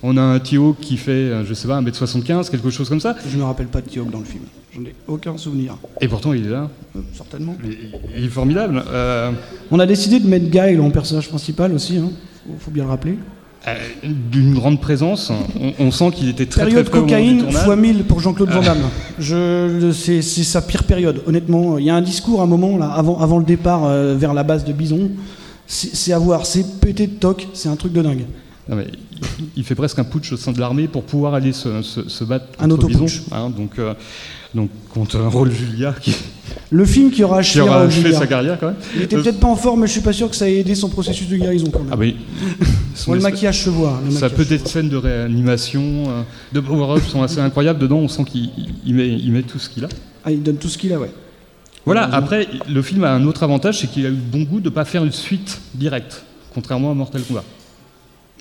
On 0.02 0.16
a 0.16 0.22
un 0.22 0.38
Tio 0.38 0.76
qui 0.80 0.96
fait, 0.96 1.10
euh, 1.10 1.44
je 1.44 1.54
sais 1.54 1.66
pas, 1.66 1.80
1m75, 1.80 2.50
quelque 2.50 2.70
chose 2.70 2.88
comme 2.88 3.00
ça. 3.00 3.16
Je 3.28 3.36
me 3.36 3.44
rappelle 3.44 3.66
pas 3.66 3.80
de 3.80 3.88
Tioc 3.88 4.10
dans 4.10 4.18
le 4.18 4.24
film. 4.24 4.44
J'en 4.74 4.82
ai 4.82 4.94
aucun 5.08 5.36
souvenir. 5.38 5.76
Et 6.00 6.08
pourtant, 6.08 6.32
il 6.32 6.46
est 6.46 6.50
là. 6.50 6.70
Euh, 6.94 7.00
certainement. 7.14 7.56
Il, 7.64 7.76
il 8.16 8.24
est 8.24 8.28
formidable. 8.28 8.82
Euh, 8.88 9.32
On 9.70 9.78
a 9.78 9.86
décidé 9.86 10.20
de 10.20 10.28
mettre 10.28 10.46
Guile 10.46 10.80
en 10.80 10.90
personnage 10.90 11.28
principal 11.28 11.72
aussi, 11.72 11.96
hein. 11.96 12.10
faut 12.58 12.70
bien 12.70 12.84
le 12.84 12.90
rappeler. 12.90 13.16
Euh, 13.68 13.74
D'une 14.02 14.54
grande 14.54 14.80
présence. 14.80 15.32
On, 15.60 15.72
on 15.86 15.90
sent 15.90 16.10
qu'il 16.12 16.28
était 16.28 16.46
très 16.46 16.64
période 16.64 16.88
très 16.88 16.98
au 16.98 17.02
cocaïne 17.02 17.42
tournage. 17.42 17.64
fois 17.64 17.76
1000 17.76 18.04
pour 18.04 18.20
Jean-Claude 18.20 18.50
Van 18.50 18.62
Damme. 18.62 18.82
Je, 19.18 19.90
c'est, 19.92 20.22
c'est 20.22 20.44
sa 20.44 20.62
pire 20.62 20.84
période, 20.84 21.22
honnêtement. 21.26 21.78
Il 21.78 21.84
y 21.84 21.90
a 21.90 21.94
un 21.94 22.02
discours 22.02 22.40
à 22.40 22.44
un 22.44 22.46
moment, 22.46 22.76
là, 22.78 22.86
avant, 22.90 23.18
avant 23.20 23.38
le 23.38 23.44
départ 23.44 23.84
euh, 23.84 24.14
vers 24.16 24.34
la 24.34 24.42
base 24.42 24.64
de 24.64 24.72
Bison. 24.72 25.10
C'est, 25.66 25.94
c'est 25.96 26.12
à 26.12 26.18
voir, 26.18 26.46
c'est 26.46 26.80
pété 26.80 27.06
de 27.06 27.14
toc, 27.14 27.48
c'est 27.54 27.68
un 27.68 27.76
truc 27.76 27.92
de 27.92 28.02
dingue. 28.02 28.24
Non, 28.68 28.74
mais 28.76 28.86
il- 29.56 29.62
fait 29.64 29.76
presque 29.76 29.98
un 30.00 30.04
putsch 30.04 30.32
au 30.32 30.36
sein 30.36 30.50
de 30.52 30.58
l'armée 30.58 30.88
pour 30.88 31.04
pouvoir 31.04 31.34
aller 31.34 31.52
se, 31.52 31.82
se- 31.82 32.08
se 32.08 32.24
battre 32.24 32.46
Un 32.58 32.68
contre 32.68 32.86
autoputsch. 32.86 33.20
Bison, 33.20 33.36
hein, 33.36 33.50
donc, 33.56 33.78
euh, 33.78 33.94
donc 34.54 34.70
contre 34.92 35.18
un 35.18 35.28
rôle 35.28 35.52
Julia 35.52 35.94
qui, 36.00 36.14
Le 36.70 36.84
film 36.84 37.12
qui 37.12 37.22
aura 37.22 37.42
qui 37.42 37.58
achevé 37.60 37.68
aura 37.68 37.88
sa 38.18 38.26
carrière 38.26 38.58
quand 38.58 38.66
même. 38.66 38.76
Il 38.96 39.02
était 39.02 39.16
Euh, 39.16 39.22
peut-être 39.22 39.38
pas 39.38 39.46
en 39.46 39.54
forme, 39.54 39.82
mais 39.82 39.86
je 39.86 39.92
suis 39.92 40.00
pas 40.00 40.12
sûr 40.12 40.28
que 40.28 40.34
ça 40.34 40.48
ait 40.50 40.56
aidé 40.56 40.74
son 40.74 40.88
processus 40.88 41.28
de 41.28 41.36
guérison 41.36 41.70
quand 41.70 41.78
même. 41.80 41.90
Ah 41.92 41.96
oui. 41.98 42.16
Son 42.94 43.12
le 43.12 43.18
espèce- 43.18 43.32
maquillage 43.32 43.62
se 43.62 43.70
voit. 43.70 44.00
Sa 44.10 44.30
petite 44.30 44.66
scène 44.66 44.88
de 44.88 44.96
réanimation, 44.96 45.82
euh, 46.08 46.22
de 46.52 46.58
power-up 46.60 47.02
sont 47.06 47.22
assez 47.22 47.38
incroyables. 47.38 47.78
Dedans, 47.78 47.98
on 47.98 48.08
sent 48.08 48.24
qu'il 48.24 48.50
il 48.84 48.94
met, 48.94 49.08
il 49.08 49.30
met 49.32 49.42
tout 49.42 49.60
ce 49.60 49.68
qu'il 49.68 49.84
a. 49.84 49.88
Ah, 50.24 50.32
il 50.32 50.42
donne 50.42 50.56
tout 50.56 50.68
ce 50.68 50.76
qu'il 50.78 50.92
a, 50.92 50.98
ouais. 50.98 51.10
Voilà, 51.84 52.02
après, 52.12 52.48
le 52.68 52.82
film 52.82 53.04
a 53.04 53.12
un 53.12 53.24
autre 53.28 53.44
avantage, 53.44 53.78
c'est 53.78 53.86
qu'il 53.86 54.04
a 54.06 54.08
eu 54.08 54.12
le 54.12 54.16
bon 54.16 54.42
goût 54.42 54.58
de 54.58 54.64
ne 54.70 54.74
pas 54.74 54.84
faire 54.84 55.04
une 55.04 55.12
suite 55.12 55.60
directe, 55.72 56.24
contrairement 56.52 56.90
à 56.90 56.94
Mortal 56.94 57.22
Kombat. 57.22 57.44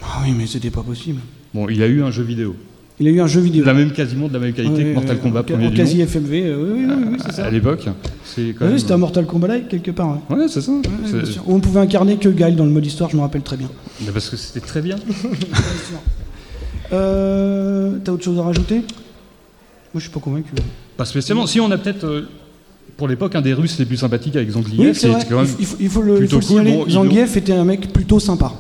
Ah, 0.02 0.22
oui, 0.24 0.34
mais 0.38 0.46
c'était 0.48 0.70
pas 0.70 0.84
possible. 0.84 1.20
Bon, 1.54 1.68
il 1.70 1.82
a 1.82 1.88
eu 1.88 2.02
un 2.04 2.12
jeu 2.12 2.24
vidéo. 2.24 2.56
Il 3.00 3.08
a 3.08 3.12
eu 3.12 3.20
un 3.20 3.28
jeu 3.28 3.42
vidéo. 3.42 3.66
La 3.66 3.74
même, 3.74 3.92
quasiment 3.92 4.28
de 4.30 4.34
la 4.34 4.40
même 4.40 4.54
qualité 4.54 4.78
Ouais, 4.84 4.90
que 4.90 4.94
Mortal 4.94 5.16
ouais, 5.18 5.22
Kombat 5.22 5.44
premier 5.44 5.70
du 5.70 5.76
quasi 5.76 5.98
nom. 5.98 6.06
FMV, 6.06 6.32
euh, 6.46 6.56
oui, 6.58 6.86
oui, 6.88 6.94
oui, 6.98 7.04
oui, 7.12 7.18
c'est 7.26 7.32
ça. 7.34 7.46
À 7.46 7.50
l'époque, 7.52 7.86
c'est 8.24 8.42
quand 8.54 8.58
Ah 8.62 8.66
oui, 8.66 8.70
même- 8.70 8.80
c'était 8.80 8.94
un 8.94 8.98
Mortal 8.98 9.26
Kombat-like 9.26 9.68
quelque 9.68 9.92
part. 9.92 10.18
ouais. 10.30 10.38
Ouais, 10.38 10.46
c'est 10.48 10.62
ça. 10.62 10.72
Ouais. 10.72 10.82
On 11.48 11.60
pouvait 11.60 11.82
incarner 11.82 12.16
que 12.18 12.30
Guile 12.30 12.56
dans 12.56 12.64
le 12.66 12.72
mode 12.72 12.86
histoire, 12.86 13.10
je 13.10 13.18
me 13.18 13.22
rappelle 13.22 13.42
très 13.42 13.58
bien. 13.58 13.68
Mais 14.06 14.12
parce 14.12 14.30
que 14.30 14.38
c'était 14.38 14.66
très 14.66 14.82
bien. 14.82 14.96
Euh, 16.94 17.98
T'as 18.04 18.12
autre 18.12 18.24
chose 18.24 18.40
à 18.40 18.44
rajouter? 18.44 18.76
Moi, 18.76 18.86
je 19.96 20.00
suis 20.02 20.10
pas 20.12 20.20
convaincu. 20.20 20.52
Pas 20.98 21.06
spécialement. 21.06 21.48
Si 21.48 21.60
on 21.60 21.72
a 21.72 21.78
peut-être, 21.78 22.04
euh, 22.06 22.28
pour 22.98 23.08
l'époque, 23.08 23.36
un 23.36 23.42
des 23.42 23.54
Russes 23.54 23.78
les 23.80 23.86
plus 23.86 23.98
sympathiques 23.98 24.36
avec 24.36 24.50
Zangief, 24.52 24.80
Oui, 24.80 24.90
c'est 24.94 25.10
quand 25.30 25.42
même. 25.42 25.48
Il 25.60 25.66
faut, 25.66 25.78
il 25.80 25.90
faut 25.90 26.02
le, 26.02 26.14
il 26.14 26.18
plutôt 26.20 26.42
faut 26.42 26.60
le 26.60 26.64
cool. 26.64 26.86
Bon, 26.86 26.90
Zangief 26.90 27.36
était 27.38 27.54
un 27.54 27.66
mec 27.66 27.92
plutôt 27.92 28.20
sympa, 28.20 28.54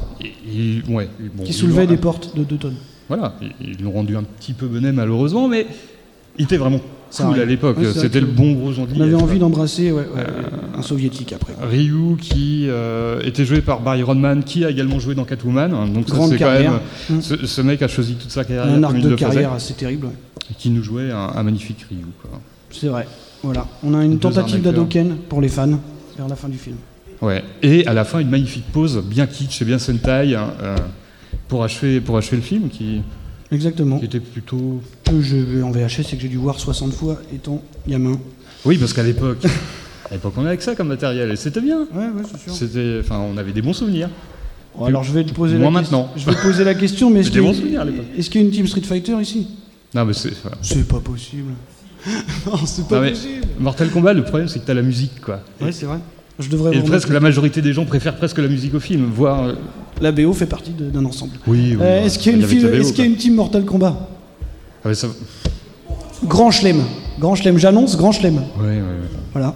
ouais, 0.89 1.09
bon, 1.35 1.43
qui 1.43 1.53
soulevait 1.53 1.87
des 1.87 1.97
portes 1.97 2.35
de 2.37 2.43
2 2.43 2.55
tonnes. 2.57 2.75
Voilà, 3.07 3.35
ils- 3.61 3.81
l'ont 3.83 3.91
rendu 3.91 4.15
un 4.17 4.23
petit 4.23 4.53
peu 4.53 4.67
benet 4.67 4.91
malheureusement, 4.91 5.47
mais 5.47 5.67
il 6.37 6.45
était 6.45 6.57
vraiment 6.57 6.79
cool 7.15 7.39
à 7.39 7.45
l'époque. 7.45 7.77
Ouais, 7.77 7.93
C'était 7.93 8.19
le 8.19 8.25
bon 8.25 8.53
gros 8.53 8.73
Zangief. 8.73 8.95
On 8.97 9.01
avait 9.01 9.13
envie 9.15 9.39
d'embrasser 9.39 9.91
ouais, 9.91 10.01
ouais, 10.01 10.23
un 10.77 10.81
soviétique 10.81 11.31
après. 11.33 11.53
Ryu 11.61 12.17
qui 12.19 12.65
euh, 12.67 13.21
était 13.23 13.45
joué 13.45 13.61
par 13.61 13.81
Barry 13.81 14.01
Rodman, 14.03 14.43
qui 14.43 14.65
a 14.65 14.69
également 14.71 14.99
joué 14.99 15.13
dans 15.15 15.23
Catwoman. 15.23 15.73
hein, 15.73 15.87
Donc 15.87 16.05
c'est 16.07 16.15
quand 16.15 16.27
même. 16.29 16.37
carrière. 16.37 16.81
Mm. 17.09 17.21
Ce, 17.21 17.45
ce 17.45 17.61
mec 17.61 17.81
a 17.83 17.87
choisi 17.87 18.15
toute 18.15 18.31
sa 18.31 18.43
carrière 18.43 18.65
Un 18.73 18.83
arc 18.83 18.95
de 18.97 19.01
faisait, 19.01 19.15
carrière 19.15 19.53
assez 19.53 19.75
terrible. 19.75 20.07
et 20.51 20.53
qui 20.57 20.69
nous 20.71 20.83
jouait 20.83 21.11
un, 21.11 21.31
un 21.35 21.43
magnifique 21.43 21.85
Ryu. 21.89 21.99
C'est 22.71 22.87
vrai. 22.87 23.07
Voilà. 23.43 23.67
On 23.83 23.93
a 23.93 24.03
une 24.03 24.13
Deux 24.13 24.19
tentative 24.19 24.61
d'Adoken 24.63 25.17
pour 25.29 25.39
les 25.41 25.47
fans 25.49 25.79
vers 26.17 26.27
la 26.27 26.35
fin 26.35 26.49
du 26.49 26.57
film. 26.57 26.77
Ouais. 27.21 27.43
Et 27.61 27.85
à 27.87 27.93
la 27.93 28.03
fin, 28.03 28.19
une 28.19 28.29
magnifique 28.29 28.65
pause, 28.71 29.03
bien 29.05 29.27
kitsch 29.27 29.61
et 29.61 29.65
bien 29.65 29.79
Sentai, 29.79 30.35
hein, 30.35 30.53
euh, 30.61 30.75
pour, 31.47 31.63
achever, 31.63 32.01
pour 32.01 32.17
achever 32.17 32.37
le 32.37 32.43
film, 32.43 32.69
qui, 32.69 33.01
Exactement. 33.51 33.99
qui 33.99 34.05
était 34.05 34.19
plutôt. 34.19 34.81
Que 35.05 35.21
je 35.21 35.37
vais 35.37 35.61
en 35.61 35.71
VHS, 35.71 36.03
c'est 36.03 36.15
que 36.15 36.21
j'ai 36.21 36.27
dû 36.27 36.37
voir 36.37 36.59
60 36.59 36.93
fois 36.93 37.19
étant 37.33 37.61
gamin. 37.87 38.19
Oui, 38.65 38.77
parce 38.77 38.93
qu'à 38.93 39.03
l'époque, 39.03 39.45
à 40.09 40.13
l'époque, 40.13 40.33
on 40.37 40.41
avait 40.41 40.49
avec 40.49 40.61
ça 40.61 40.75
comme 40.75 40.87
matériel, 40.87 41.31
et 41.31 41.35
c'était 41.35 41.61
bien. 41.61 41.81
Ouais, 41.93 42.05
ouais, 42.05 42.23
c'est 42.29 42.39
sûr. 42.41 42.53
C'était, 42.53 42.97
enfin, 42.99 43.19
on 43.19 43.37
avait 43.37 43.53
des 43.53 43.61
bons 43.61 43.73
souvenirs. 43.73 44.09
Bon, 44.77 44.85
alors 44.85 45.03
je 45.03 45.13
vais 45.13 45.23
te 45.23 45.33
poser 45.33 45.57
Moins 45.57 45.67
la 45.67 45.81
maintenant. 45.81 46.11
Je 46.17 46.25
vais 46.25 46.35
poser 46.35 46.63
la 46.63 46.75
question, 46.75 47.09
mais 47.09 47.19
est-ce 47.21 47.29
qu'il 47.31 48.41
y, 48.41 48.43
a 48.43 48.47
une 48.47 48.51
team 48.51 48.67
Street 48.67 48.81
Fighter 48.81 49.15
ici? 49.21 49.47
Non, 49.93 50.03
mais 50.03 50.13
c'est. 50.13 50.33
voilà. 50.41 50.57
C'est 50.61 50.87
pas 50.87 50.99
possible. 50.99 51.53
non, 52.45 52.57
c'est 52.65 52.87
pas 52.87 53.01
Non, 53.01 53.09
possible. 53.09 53.45
Mortal 53.59 53.89
Kombat, 53.89 54.13
le 54.13 54.23
problème, 54.23 54.49
c'est 54.49 54.59
que 54.59 54.65
t'as 54.65 54.73
la 54.73 54.81
musique, 54.81 55.21
quoi. 55.21 55.39
Ouais, 55.61 55.71
c'est 55.71 55.85
vrai. 55.85 55.99
Je 56.39 56.49
devrais 56.49 56.75
Et 56.75 56.81
presque 56.81 57.09
la 57.09 57.19
majorité 57.19 57.61
des 57.61 57.71
gens 57.73 57.85
préfèrent 57.85 58.17
presque 58.17 58.39
la 58.39 58.47
musique 58.47 58.73
au 58.75 58.79
film, 58.79 59.09
voire. 59.13 59.43
euh, 59.45 59.53
La 60.01 60.11
BO 60.11 60.33
fait 60.33 60.45
partie 60.45 60.71
d'un 60.71 61.05
ensemble. 61.05 61.33
Oui, 61.47 61.69
oui. 61.71 61.77
Euh, 61.79 62.01
ouais. 62.01 62.05
est-ce 62.05 62.19
qu'il 62.19 62.31
y 62.33 62.35
a 62.35 62.37
une, 62.37 63.13
y 63.13 63.13
a 63.13 63.17
team 63.17 63.35
Mortal 63.35 63.63
Kombat 63.63 63.95
Ah, 64.83 64.93
ça- 64.93 65.07
Grand 66.25 66.51
Chelem. 66.51 66.81
Grand 67.19 67.35
Chelem, 67.35 67.57
j'annonce 67.57 67.95
Grand 67.95 68.11
Chelem. 68.11 68.35
Ouais, 68.59 68.65
ouais. 68.67 68.81
Voilà. 69.31 69.55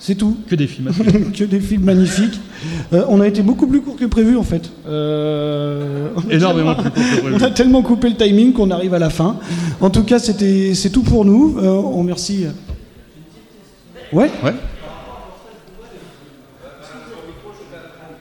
C'est 0.00 0.14
tout. 0.16 0.36
Que 0.48 0.54
des 0.56 0.66
films. 0.66 0.90
que 1.36 1.44
des 1.44 1.60
films 1.60 1.84
magnifiques. 1.84 2.40
Euh, 2.92 3.04
on 3.08 3.20
a 3.20 3.28
été 3.28 3.42
beaucoup 3.42 3.66
plus 3.66 3.80
court 3.82 3.96
que 3.96 4.06
prévu 4.06 4.36
en 4.36 4.42
fait. 4.42 4.70
Euh, 4.88 6.08
Énormément 6.30 6.74
plus 6.74 6.90
court 6.90 6.94
que 6.94 7.20
prévu. 7.20 7.34
On 7.36 7.42
a 7.44 7.50
tellement 7.50 7.82
coupé 7.82 8.08
le 8.08 8.16
timing 8.16 8.52
qu'on 8.54 8.70
arrive 8.70 8.94
à 8.94 8.98
la 8.98 9.10
fin. 9.10 9.36
En 9.80 9.90
tout 9.90 10.02
cas, 10.02 10.18
c'est 10.18 10.90
tout 10.90 11.02
pour 11.02 11.24
nous. 11.24 11.58
Euh, 11.58 11.68
on 11.68 11.98
remercie. 11.98 12.46
Ouais. 14.12 14.30
Ouais. 14.42 14.54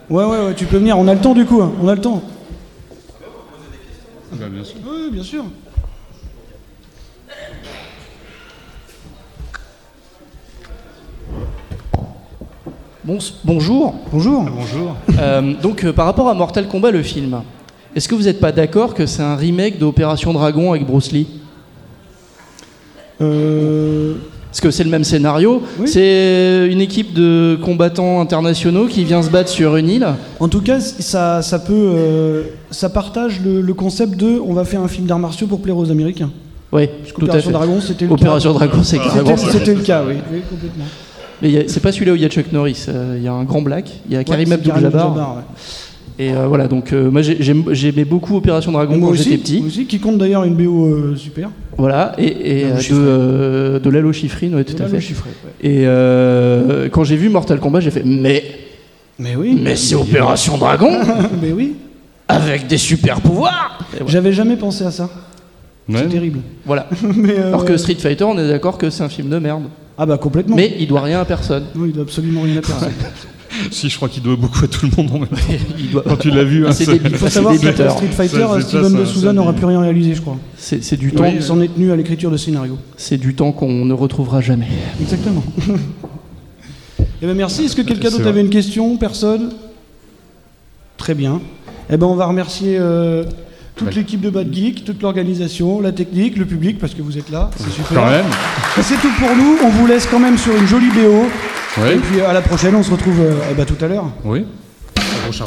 Ouais, 0.10 0.24
ouais, 0.24 0.46
ouais, 0.46 0.56
tu 0.56 0.66
peux 0.66 0.78
venir. 0.78 0.98
On 0.98 1.08
a 1.08 1.14
le 1.14 1.22
temps 1.22 1.34
du 1.34 1.46
coup. 1.46 1.62
hein. 1.62 1.72
On 1.82 1.88
a 1.88 1.96
le 1.96 2.02
temps. 2.02 2.22
Bah, 4.34 4.46
bien 4.50 4.64
sûr. 4.64 4.78
Oui, 4.86 5.10
bien 5.12 5.24
sûr. 5.24 5.44
Bon- 13.04 13.18
bonjour. 13.44 13.96
Bonjour. 14.12 14.44
Bonjour. 14.44 14.96
Euh, 15.20 15.54
donc, 15.62 15.84
euh, 15.84 15.94
par 15.94 16.06
rapport 16.06 16.28
à 16.30 16.34
Mortal 16.34 16.68
Kombat, 16.68 16.92
le 16.92 17.02
film, 17.04 17.42
est-ce 17.96 18.08
que 18.08 18.16
vous 18.16 18.24
n'êtes 18.24 18.40
pas 18.40 18.52
d'accord 18.52 18.94
que 18.94 19.06
c'est 19.06 19.24
un 19.24 19.36
remake 19.36 19.78
d'Opération 19.80 20.34
Dragon 20.34 20.72
avec 20.72 20.86
Bruce 20.86 21.12
Lee? 21.12 21.28
Euh, 23.22 24.16
Parce 24.50 24.62
que 24.62 24.72
c'est 24.72 24.84
le 24.84 24.90
même 24.90 25.04
scénario. 25.04 25.62
Oui. 25.80 25.88
C'est 25.88 26.68
une 26.72 26.82
équipe 26.82 27.14
de 27.14 27.58
combattants 27.64 28.20
internationaux 28.20 28.88
qui 28.88 29.04
vient 29.04 29.22
se 29.22 29.30
battre 29.30 29.50
sur 29.50 29.76
une 29.76 29.88
île. 29.90 30.08
En 30.40 30.48
tout 30.48 30.62
cas, 30.62 30.80
ça, 30.80 31.42
ça 31.44 31.60
peut, 31.60 31.74
euh, 31.76 32.44
ça 32.72 32.90
partage 32.90 33.42
le, 33.46 33.62
le 33.62 33.74
concept 33.76 34.16
de, 34.18 34.40
on 34.44 34.54
va 34.54 34.66
faire 34.66 34.82
un 34.82 34.88
film 34.88 35.06
d'arts 35.06 35.20
martiaux 35.20 35.46
pour 35.46 35.62
plaire 35.62 35.78
aux 35.78 35.92
Américains. 35.92 36.32
Oui, 36.72 36.88
tout 36.88 37.22
à 37.22 37.24
Opération 37.26 37.50
fait. 37.50 37.54
Dragon, 37.54 37.78
c'était 37.80 38.06
le 38.06 38.12
Opération 38.12 38.54
cas. 38.54 38.58
Dragon, 38.66 38.84
c'est 38.84 38.98
carrément 38.98 39.38
C'était, 39.38 39.74
le 39.76 39.82
cas, 39.82 40.04
oui. 40.08 40.16
Oui, 40.32 40.40
complètement. 40.50 40.86
Mais 41.42 41.66
c'est 41.68 41.80
pas 41.80 41.92
celui-là 41.92 42.12
où 42.14 42.16
il 42.16 42.22
y 42.22 42.26
a 42.26 42.30
Chuck 42.30 42.52
Norris. 42.52 42.86
euh, 42.90 43.16
Il 43.18 43.24
y 43.24 43.28
a 43.28 43.34
un 43.34 43.44
grand 43.44 43.62
black. 43.62 43.90
Il 44.08 44.14
y 44.14 44.18
a 44.18 44.24
Karim 44.24 44.50
Ouais, 44.50 44.58
c'est 44.62 44.68
Karim 44.68 44.86
Abdul-Jabbar. 44.86 45.36
Ouais. 45.36 45.42
Et 46.22 46.34
euh, 46.34 46.48
voilà, 46.48 46.68
donc 46.68 46.92
euh, 46.92 47.10
moi 47.10 47.22
j'aimais 47.22 48.04
beaucoup 48.04 48.36
Opération 48.36 48.74
Dragon 48.74 48.98
Moi 48.98 49.10
quand 49.10 49.16
j'étais 49.16 49.38
petit. 49.38 49.60
moi 49.60 49.68
aussi, 49.68 49.86
qui 49.86 50.00
compte 50.00 50.18
d'ailleurs 50.18 50.44
une 50.44 50.54
BO 50.56 50.86
euh, 50.88 51.16
super. 51.16 51.50
Voilà, 51.80 52.12
et, 52.18 52.26
et, 52.60 52.66
euh, 52.66 52.74
de, 52.74 52.84
euh, 52.92 53.80
de 53.80 53.90
Lalo 53.90 54.12
Schifrin, 54.12 54.52
ouais, 54.52 54.66
tout 54.66 54.76
à 54.84 54.88
fait. 54.88 54.98
Ouais. 54.98 55.14
Et 55.62 55.84
euh, 55.86 56.90
quand 56.90 57.06
j'ai 57.06 57.16
vu 57.16 57.30
Mortal 57.30 57.58
Kombat, 57.62 57.80
j'ai 57.80 57.90
fait 57.90 58.04
mais 58.04 58.44
Mais 59.18 59.38
oui. 59.38 59.58
mais 59.64 59.78
c'est 59.78 59.96
Opération 59.96 60.58
Dragon 60.58 60.92
Mais 61.42 61.54
oui. 61.54 61.78
avec 62.28 62.68
des 62.68 62.78
super 62.78 63.22
pouvoirs. 63.22 63.80
J'avais 64.08 64.34
jamais 64.34 64.58
pensé 64.58 64.84
à 64.84 64.92
ça. 64.92 65.10
Ouais. 65.88 66.00
C'est 66.00 66.10
terrible. 66.10 66.40
Voilà. 66.66 66.88
Mais, 67.16 67.40
euh, 67.40 67.48
Alors 67.48 67.64
que 67.64 67.78
Street 67.78 67.96
Fighter, 67.96 68.26
on 68.26 68.38
est 68.38 68.48
d'accord 68.50 68.78
que 68.78 68.90
c'est 68.90 69.04
un 69.04 69.10
film 69.10 69.30
de 69.30 69.40
merde. 69.40 69.64
Ah 69.98 70.06
bah 70.06 70.18
complètement. 70.18 70.58
Mais 70.58 70.76
il 70.80 70.88
doit 70.88 71.02
rien 71.02 71.22
à 71.22 71.26
personne. 71.26 71.64
Non, 71.76 71.86
il 71.86 71.94
doit 71.94 72.04
absolument 72.04 72.42
rien 72.42 72.58
à 72.58 72.62
personne. 72.68 72.92
Si, 73.72 73.90
je 73.90 73.96
crois 73.96 74.10
qu'il 74.10 74.24
doit 74.24 74.36
beaucoup 74.36 74.64
à 74.64 74.68
tout 74.68 74.86
le 74.86 74.92
monde 74.98 75.12
en 75.16 75.20
même 75.20 75.28
temps. 75.30 75.36
Il 75.80 75.92
doit... 75.92 76.04
Quand 76.08 76.16
tu 76.18 76.30
l'as 76.32 76.44
vu, 76.44 76.66
hein, 76.66 76.72
c'est. 76.72 76.86
Il 76.86 77.16
faut 77.16 77.28
savoir 77.30 77.54
buteurs. 77.58 77.92
Street 77.94 78.08
Fighter, 78.08 78.38
Ça, 78.38 78.50
c'est 78.56 78.62
Steven 78.68 78.92
ça, 78.92 78.98
de 79.00 79.06
Souza 79.06 79.34
n'aura 79.34 79.54
plus 79.54 79.66
rien 79.66 79.82
réalisé, 79.82 80.14
je 80.16 80.22
crois. 80.22 80.38
C'est 80.58 80.84
c'est 80.84 80.98
du 80.98 81.12
temps. 81.12 81.30
qu'il 81.30 81.42
s'en 81.44 81.60
est 81.62 81.68
tenu 81.74 81.92
à 81.92 81.96
l'écriture 81.96 82.32
de 82.32 82.38
scénario. 82.38 82.78
C'est 82.98 83.18
du 83.18 83.34
temps 83.36 83.52
qu'on 83.52 83.86
ne 83.86 83.94
retrouvera 83.94 84.42
jamais. 84.42 84.68
Exactement. 85.02 85.44
eh 87.22 87.26
ben 87.26 87.36
merci. 87.36 87.66
Est-ce 87.66 87.76
que 87.76 87.82
quelqu'un 87.82 88.06
C'est 88.06 88.12
d'autre 88.12 88.22
vrai. 88.24 88.30
avait 88.32 88.42
une 88.42 88.50
question? 88.50 88.98
Personne? 88.98 89.52
Très 90.98 91.16
bien. 91.16 91.42
Eh 91.90 91.98
ben 91.98 92.06
on 92.08 92.16
va 92.16 92.26
remercier 92.26 92.78
euh, 92.80 93.24
toute 93.76 93.88
Ouais. 93.90 93.94
l'équipe 93.96 94.22
de 94.22 94.30
Bad 94.30 94.54
Geek, 94.54 94.84
toute 94.84 95.02
l'organisation, 95.02 95.80
la 95.82 95.92
technique, 95.94 96.38
le 96.38 96.46
public, 96.46 96.78
parce 96.80 96.94
que 96.94 97.02
vous 97.02 97.18
êtes 97.18 97.30
là. 97.32 97.50
C'est 97.58 97.72
super. 97.72 97.96
Quand 98.04 98.10
même. 98.10 98.26
Et 98.78 98.82
C'est 98.84 98.96
tout 98.96 99.12
pour 99.20 99.36
nous. 99.36 99.58
On 99.64 99.70
vous 99.70 99.88
laisse 99.88 100.06
quand 100.06 100.20
même 100.20 100.38
sur 100.38 100.56
une 100.56 100.68
jolie 100.68 100.90
BO. 100.90 101.26
Oui. 101.78 101.90
Et 101.92 101.98
puis 101.98 102.22
à 102.22 102.34
la 102.34 102.42
prochaine, 102.42 102.76
on 102.76 102.84
se 102.84 102.92
retrouve 102.92 103.20
euh, 103.20 103.54
ben, 103.56 103.66
tout 103.66 103.84
à 103.84 103.88
l'heure. 103.88 104.06
Oui. 104.24 104.46
Au 104.98 105.32
prochain. 105.32 105.44